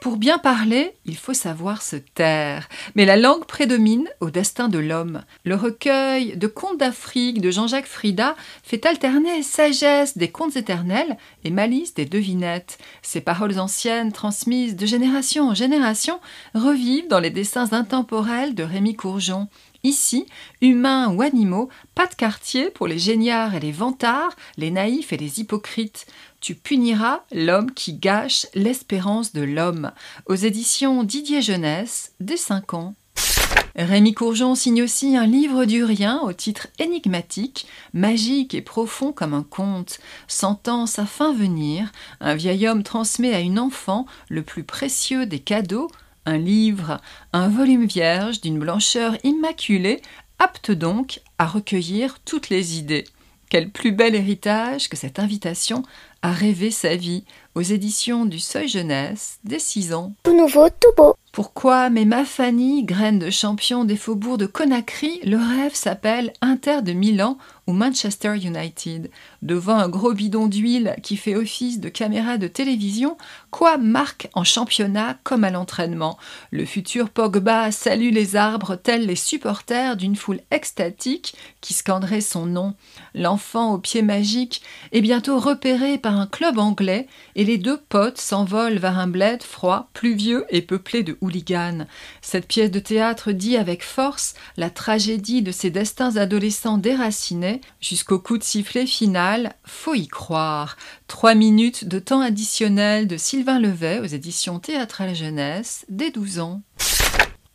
Pour 0.00 0.16
bien 0.16 0.38
parler, 0.38 0.94
il 1.04 1.16
faut 1.16 1.34
savoir 1.34 1.82
se 1.82 1.96
taire. 1.96 2.70
Mais 2.94 3.04
la 3.04 3.18
langue 3.18 3.44
prédomine 3.44 4.08
au 4.20 4.30
destin 4.30 4.70
de 4.70 4.78
l'homme. 4.78 5.22
Le 5.44 5.54
recueil 5.54 6.38
de 6.38 6.46
contes 6.46 6.78
d'Afrique 6.78 7.42
de 7.42 7.50
Jean-Jacques 7.50 7.84
Frida 7.84 8.34
fait 8.62 8.86
alterner 8.86 9.42
sagesse 9.42 10.16
des 10.16 10.30
contes 10.30 10.56
éternels 10.56 11.18
et 11.44 11.50
malice 11.50 11.92
des 11.92 12.06
devinettes. 12.06 12.78
Ces 13.02 13.20
paroles 13.20 13.58
anciennes, 13.58 14.10
transmises 14.10 14.74
de 14.74 14.86
génération 14.86 15.50
en 15.50 15.54
génération, 15.54 16.18
revivent 16.54 17.08
dans 17.08 17.20
les 17.20 17.28
dessins 17.28 17.74
intemporels 17.74 18.54
de 18.54 18.62
Rémi 18.62 18.96
Courgeon. 18.96 19.48
Ici, 19.82 20.26
humains 20.60 21.12
ou 21.14 21.22
animaux, 21.22 21.70
pas 21.94 22.06
de 22.06 22.14
quartier 22.14 22.70
pour 22.70 22.86
les 22.86 22.98
géniards 22.98 23.54
et 23.54 23.60
les 23.60 23.72
vantards, 23.72 24.36
les 24.56 24.70
naïfs 24.70 25.12
et 25.12 25.16
les 25.16 25.40
hypocrites. 25.40 26.06
Tu 26.40 26.54
puniras 26.54 27.22
l'homme 27.32 27.72
qui 27.72 27.94
gâche 27.94 28.46
l'espérance 28.54 29.32
de 29.32 29.42
l'homme. 29.42 29.92
Aux 30.26 30.34
éditions 30.34 31.02
Didier 31.02 31.40
Jeunesse, 31.42 32.12
dès 32.20 32.36
5 32.36 32.74
ans. 32.74 32.94
Rémi 33.76 34.14
Courgeon 34.14 34.54
signe 34.54 34.82
aussi 34.82 35.16
un 35.16 35.26
livre 35.26 35.64
du 35.64 35.84
rien 35.84 36.20
au 36.20 36.32
titre 36.32 36.66
énigmatique, 36.78 37.66
magique 37.92 38.54
et 38.54 38.62
profond 38.62 39.12
comme 39.12 39.32
un 39.32 39.42
conte. 39.42 40.00
Sentant 40.28 40.86
sa 40.86 41.06
fin 41.06 41.32
venir, 41.32 41.90
un 42.20 42.34
vieil 42.34 42.66
homme 42.68 42.82
transmet 42.82 43.34
à 43.34 43.40
une 43.40 43.58
enfant 43.58 44.06
le 44.28 44.42
plus 44.42 44.64
précieux 44.64 45.24
des 45.24 45.38
cadeaux, 45.38 45.88
un 46.26 46.38
livre, 46.38 47.00
un 47.32 47.48
volume 47.48 47.86
vierge 47.86 48.40
d'une 48.40 48.58
blancheur 48.58 49.16
immaculée, 49.24 50.00
apte 50.38 50.70
donc 50.70 51.20
à 51.38 51.46
recueillir 51.46 52.18
toutes 52.24 52.48
les 52.48 52.78
idées. 52.78 53.04
Quel 53.48 53.70
plus 53.70 53.92
bel 53.92 54.14
héritage 54.14 54.88
que 54.88 54.96
cette 54.96 55.18
invitation 55.18 55.82
à 56.22 56.32
rêver 56.32 56.70
sa 56.70 56.94
vie 56.96 57.24
aux 57.54 57.62
éditions 57.62 58.26
du 58.26 58.38
Seuil 58.38 58.68
Jeunesse 58.68 59.38
dès 59.44 59.58
6 59.58 59.92
ans. 59.92 60.12
Tout 60.22 60.36
nouveau, 60.36 60.68
tout 60.68 60.92
beau. 60.96 61.16
Pourquoi, 61.32 61.90
mais 61.90 62.04
ma 62.04 62.24
Fanny, 62.24 62.82
graine 62.82 63.20
de 63.20 63.30
champion 63.30 63.84
des 63.84 63.94
faubourgs 63.94 64.36
de 64.36 64.46
Conakry, 64.46 65.20
le 65.22 65.36
rêve 65.36 65.74
s'appelle 65.76 66.32
Inter 66.40 66.82
de 66.82 66.92
Milan 66.92 67.38
ou 67.68 67.72
Manchester 67.72 68.34
United. 68.34 69.12
Devant 69.40 69.76
un 69.76 69.88
gros 69.88 70.12
bidon 70.12 70.48
d'huile 70.48 70.96
qui 71.04 71.16
fait 71.16 71.36
office 71.36 71.78
de 71.78 71.88
caméra 71.88 72.36
de 72.36 72.48
télévision, 72.48 73.16
quoi 73.52 73.78
marque 73.78 74.28
en 74.34 74.42
championnat 74.42 75.18
comme 75.22 75.44
à 75.44 75.50
l'entraînement? 75.50 76.18
Le 76.50 76.64
futur 76.64 77.10
Pogba 77.10 77.70
salue 77.70 78.10
les 78.10 78.34
arbres 78.34 78.74
tels 78.74 79.06
les 79.06 79.14
supporters 79.14 79.96
d'une 79.96 80.16
foule 80.16 80.40
extatique 80.50 81.36
qui 81.60 81.74
scanderait 81.74 82.22
son 82.22 82.46
nom. 82.46 82.74
L'enfant 83.14 83.74
au 83.74 83.78
pied 83.78 84.02
magique 84.02 84.62
est 84.90 85.00
bientôt 85.00 85.38
repéré 85.38 85.96
par 85.96 86.18
un 86.18 86.26
club 86.26 86.58
anglais 86.58 87.06
et 87.36 87.44
les 87.44 87.56
deux 87.56 87.78
potes 87.78 88.18
s'envolent 88.18 88.78
vers 88.78 88.98
un 88.98 89.06
bled 89.06 89.44
froid, 89.44 89.90
pluvieux 89.92 90.44
et 90.48 90.62
peuplé 90.62 91.04
de 91.04 91.16
hooligans. 91.20 91.86
Cette 92.22 92.46
pièce 92.46 92.70
de 92.70 92.80
théâtre 92.80 93.32
dit 93.32 93.56
avec 93.56 93.82
force 93.82 94.34
la 94.56 94.70
tragédie 94.70 95.42
de 95.42 95.52
ces 95.52 95.70
destins 95.70 96.16
adolescents 96.16 96.78
déracinés 96.78 97.60
jusqu'au 97.80 98.18
coup 98.18 98.38
de 98.38 98.42
sifflet 98.42 98.86
final, 98.86 99.54
faut 99.64 99.94
y 99.94 100.08
croire. 100.08 100.76
Trois 101.06 101.34
minutes 101.34 101.86
de 101.86 101.98
temps 101.98 102.20
additionnel 102.20 103.06
de 103.06 103.16
Sylvain 103.16 103.58
Levet 103.58 104.00
aux 104.00 104.06
éditions 104.06 104.58
Théâtrales 104.58 105.14
Jeunesse, 105.14 105.84
dès 105.88 106.10
12 106.10 106.40
ans. 106.40 106.62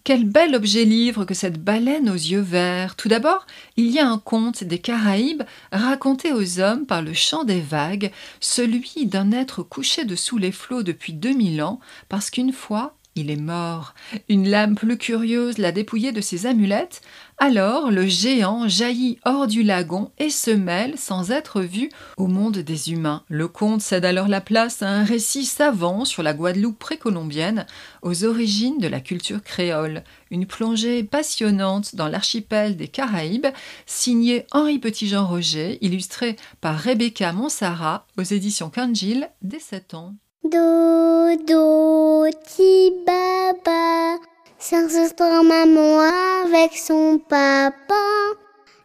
Quel 0.06 0.26
bel 0.26 0.54
objet 0.54 0.86
livre 0.86 1.26
que 1.26 1.34
cette 1.34 1.64
baleine 1.64 2.12
aux 2.12 2.14
yeux 2.14 2.40
verts. 2.40 2.96
Tout 2.96 3.08
d'abord, 3.08 3.48
il 3.76 3.90
y 3.90 3.98
a 3.98 4.08
un 4.08 4.20
conte 4.20 4.64
des 4.64 4.78
Caraïbes 4.78 5.42
raconté 5.72 6.32
aux 6.32 6.60
hommes 6.60 6.86
par 6.86 7.02
le 7.02 7.14
chant 7.14 7.44
des 7.44 7.60
vagues, 7.60 8.12
celui 8.40 9.08
d'un 9.08 9.32
être 9.32 9.64
couché 9.64 10.06
dessous 10.06 10.38
les 10.38 10.52
flots 10.52 10.84
depuis 10.84 11.14
2000 11.14 11.64
ans, 11.64 11.80
parce 12.08 12.30
qu'une 12.30 12.54
fois, 12.54 12.96
il 13.16 13.32
est 13.32 13.42
mort. 13.42 13.94
Une 14.28 14.50
lame 14.50 14.76
plus 14.76 14.98
curieuse 14.98 15.58
l'a 15.58 15.72
dépouillé 15.72 16.12
de 16.12 16.22
ses 16.22 16.46
amulettes. 16.46 17.02
Alors 17.38 17.92
le 17.92 18.06
géant 18.06 18.68
jaillit 18.68 19.20
hors 19.26 19.48
du 19.48 19.64
lagon 19.64 20.12
et 20.18 20.30
se 20.30 20.52
mêle, 20.52 20.98
sans 20.98 21.32
être 21.32 21.62
vu, 21.62 21.90
au 22.18 22.28
monde 22.28 22.58
des 22.58 22.92
humains. 22.92 23.24
Le 23.30 23.48
conte 23.48 23.82
cède 23.82 24.06
alors 24.06 24.28
la 24.28 24.42
place 24.42 24.82
à 24.82 24.90
un 24.90 25.04
récit 25.04 25.46
savant 25.46 26.06
sur 26.06 26.24
la 26.24 26.34
Guadeloupe 26.34 26.80
précolombienne, 26.80 27.66
aux 28.02 28.26
origines 28.26 28.80
de 28.80 28.88
la 28.88 29.00
culture 29.00 29.44
créole. 29.44 30.04
Une 30.32 30.46
plongée 30.46 31.04
passionnante 31.04 31.96
dans 31.96 32.08
l'archipel 32.08 32.76
des 32.76 32.88
Caraïbes, 32.88 33.48
signée 33.86 34.46
Henri 34.52 34.80
Petit-Jean 34.80 35.26
Roger, 35.26 35.78
illustré 35.82 36.36
par 36.62 36.78
Rebecca 36.78 37.32
Monsara 37.32 38.08
aux 38.18 38.24
éditions 38.24 38.70
Kanjil 38.70 39.30
dès 39.42 39.60
7 39.60 39.94
ans. 39.94 40.16
Dodo, 40.46 42.30
ti 42.46 42.94
baba, 43.04 44.20
s'installe 44.60 45.44
maman 45.44 46.02
avec 46.46 46.78
son 46.78 47.18
papa. 47.18 48.06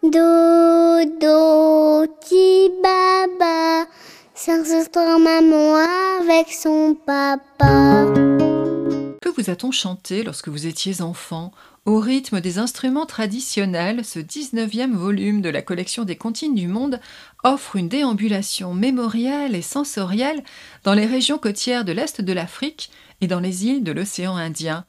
Dodo, 0.02 1.36
ti 2.24 2.70
baba, 2.82 3.84
s'installe 4.34 5.20
maman 5.20 5.76
avec 6.18 6.50
son 6.50 6.94
papa. 6.94 8.06
Que 9.20 9.28
vous 9.28 9.50
a-t-on 9.50 9.70
chanté 9.70 10.22
lorsque 10.22 10.48
vous 10.48 10.66
étiez 10.66 11.02
enfant? 11.02 11.52
Au 11.86 11.98
rythme 11.98 12.42
des 12.42 12.58
instruments 12.58 13.06
traditionnels, 13.06 14.04
ce 14.04 14.18
19e 14.18 14.92
volume 14.92 15.40
de 15.40 15.48
la 15.48 15.62
collection 15.62 16.04
des 16.04 16.14
comptines 16.14 16.54
du 16.54 16.68
monde 16.68 17.00
offre 17.42 17.76
une 17.76 17.88
déambulation 17.88 18.74
mémorielle 18.74 19.54
et 19.54 19.62
sensorielle 19.62 20.42
dans 20.84 20.92
les 20.92 21.06
régions 21.06 21.38
côtières 21.38 21.86
de 21.86 21.92
l'Est 21.92 22.20
de 22.20 22.32
l'Afrique 22.34 22.90
et 23.22 23.26
dans 23.26 23.40
les 23.40 23.64
îles 23.64 23.82
de 23.82 23.92
l'océan 23.92 24.36
Indien. 24.36 24.84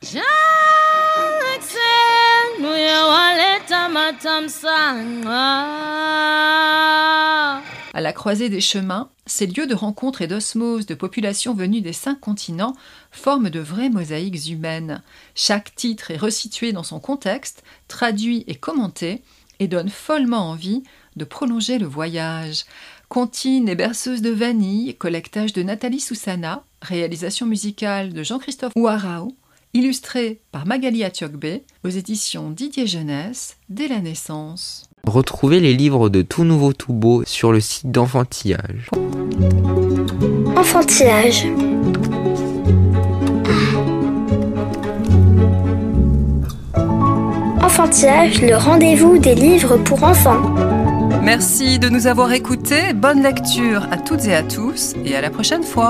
À 8.02 8.04
la 8.04 8.14
croisée 8.14 8.50
des 8.50 8.62
chemins, 8.62 9.12
ces 9.28 9.46
lieux 9.46 9.68
de 9.68 9.76
rencontre 9.76 10.24
et 10.24 10.28
d'osmose 10.28 10.88
de 10.88 10.96
populations 10.96 11.54
venues 11.54 11.82
des 11.82 11.94
cinq 11.94 12.20
continents 12.20 12.76
forment 13.12 13.52
de 13.52 13.60
vraies 13.60 13.92
mosaïques 13.92 14.48
humaines. 14.48 15.04
Chaque 15.36 15.76
titre 15.76 16.10
est 16.10 16.18
resitué 16.18 16.72
dans 16.72 16.82
son 16.82 17.00
contexte, 17.00 17.64
traduit 17.88 18.44
et 18.48 18.56
commenté, 18.56 19.22
et 19.60 19.68
donne 19.68 19.90
follement 19.90 20.50
envie 20.50 20.82
de 21.16 21.26
prolonger 21.26 21.78
le 21.78 21.86
voyage. 21.86 22.66
Comptine 23.08 23.70
et 23.70 23.76
berceuse 23.76 24.24
de 24.24 24.32
vanille, 24.32 24.96
collectage 24.96 25.54
de 25.54 25.62
Nathalie 25.62 26.00
Soussana, 26.00 26.64
réalisation 26.82 27.46
musicale 27.46 28.14
de 28.14 28.24
Jean-Christophe 28.24 28.74
Ouarao, 28.76 29.36
illustré 29.76 30.42
par 30.52 30.66
Magali 30.66 31.04
Atiogbe 31.04 31.60
aux 31.84 31.90
éditions 31.90 32.50
Didier 32.50 32.88
Jeunesse 32.88 33.58
dès 33.70 33.88
la 33.88 34.00
naissance. 34.00 34.90
Retrouvez 35.08 35.60
les 35.60 35.74
livres 35.74 36.10
de 36.10 36.22
Tout 36.22 36.44
Nouveau 36.44 36.74
Tout 36.74 36.94
Beau 36.94 37.24
sur 37.26 37.52
le 37.52 37.60
site 37.60 37.90
d'Enfantillage. 37.92 38.90
Enfantillage. 40.56 41.48
Enfantillage, 47.62 48.42
le 48.42 48.56
rendez-vous 48.56 49.18
des 49.18 49.34
livres 49.34 49.78
pour 49.78 50.04
enfants. 50.04 50.42
Merci 51.24 51.80
de 51.80 51.90
nous 51.90 52.06
avoir 52.06 52.32
écoutés, 52.32 52.94
bonne 52.94 53.24
lecture 53.24 53.88
à 53.92 53.98
toutes 53.98 54.26
et 54.26 54.36
à 54.36 54.44
tous 54.44 54.94
et 55.04 55.16
à 55.16 55.22
la 55.22 55.32
prochaine 55.32 55.64
fois. 55.64 55.90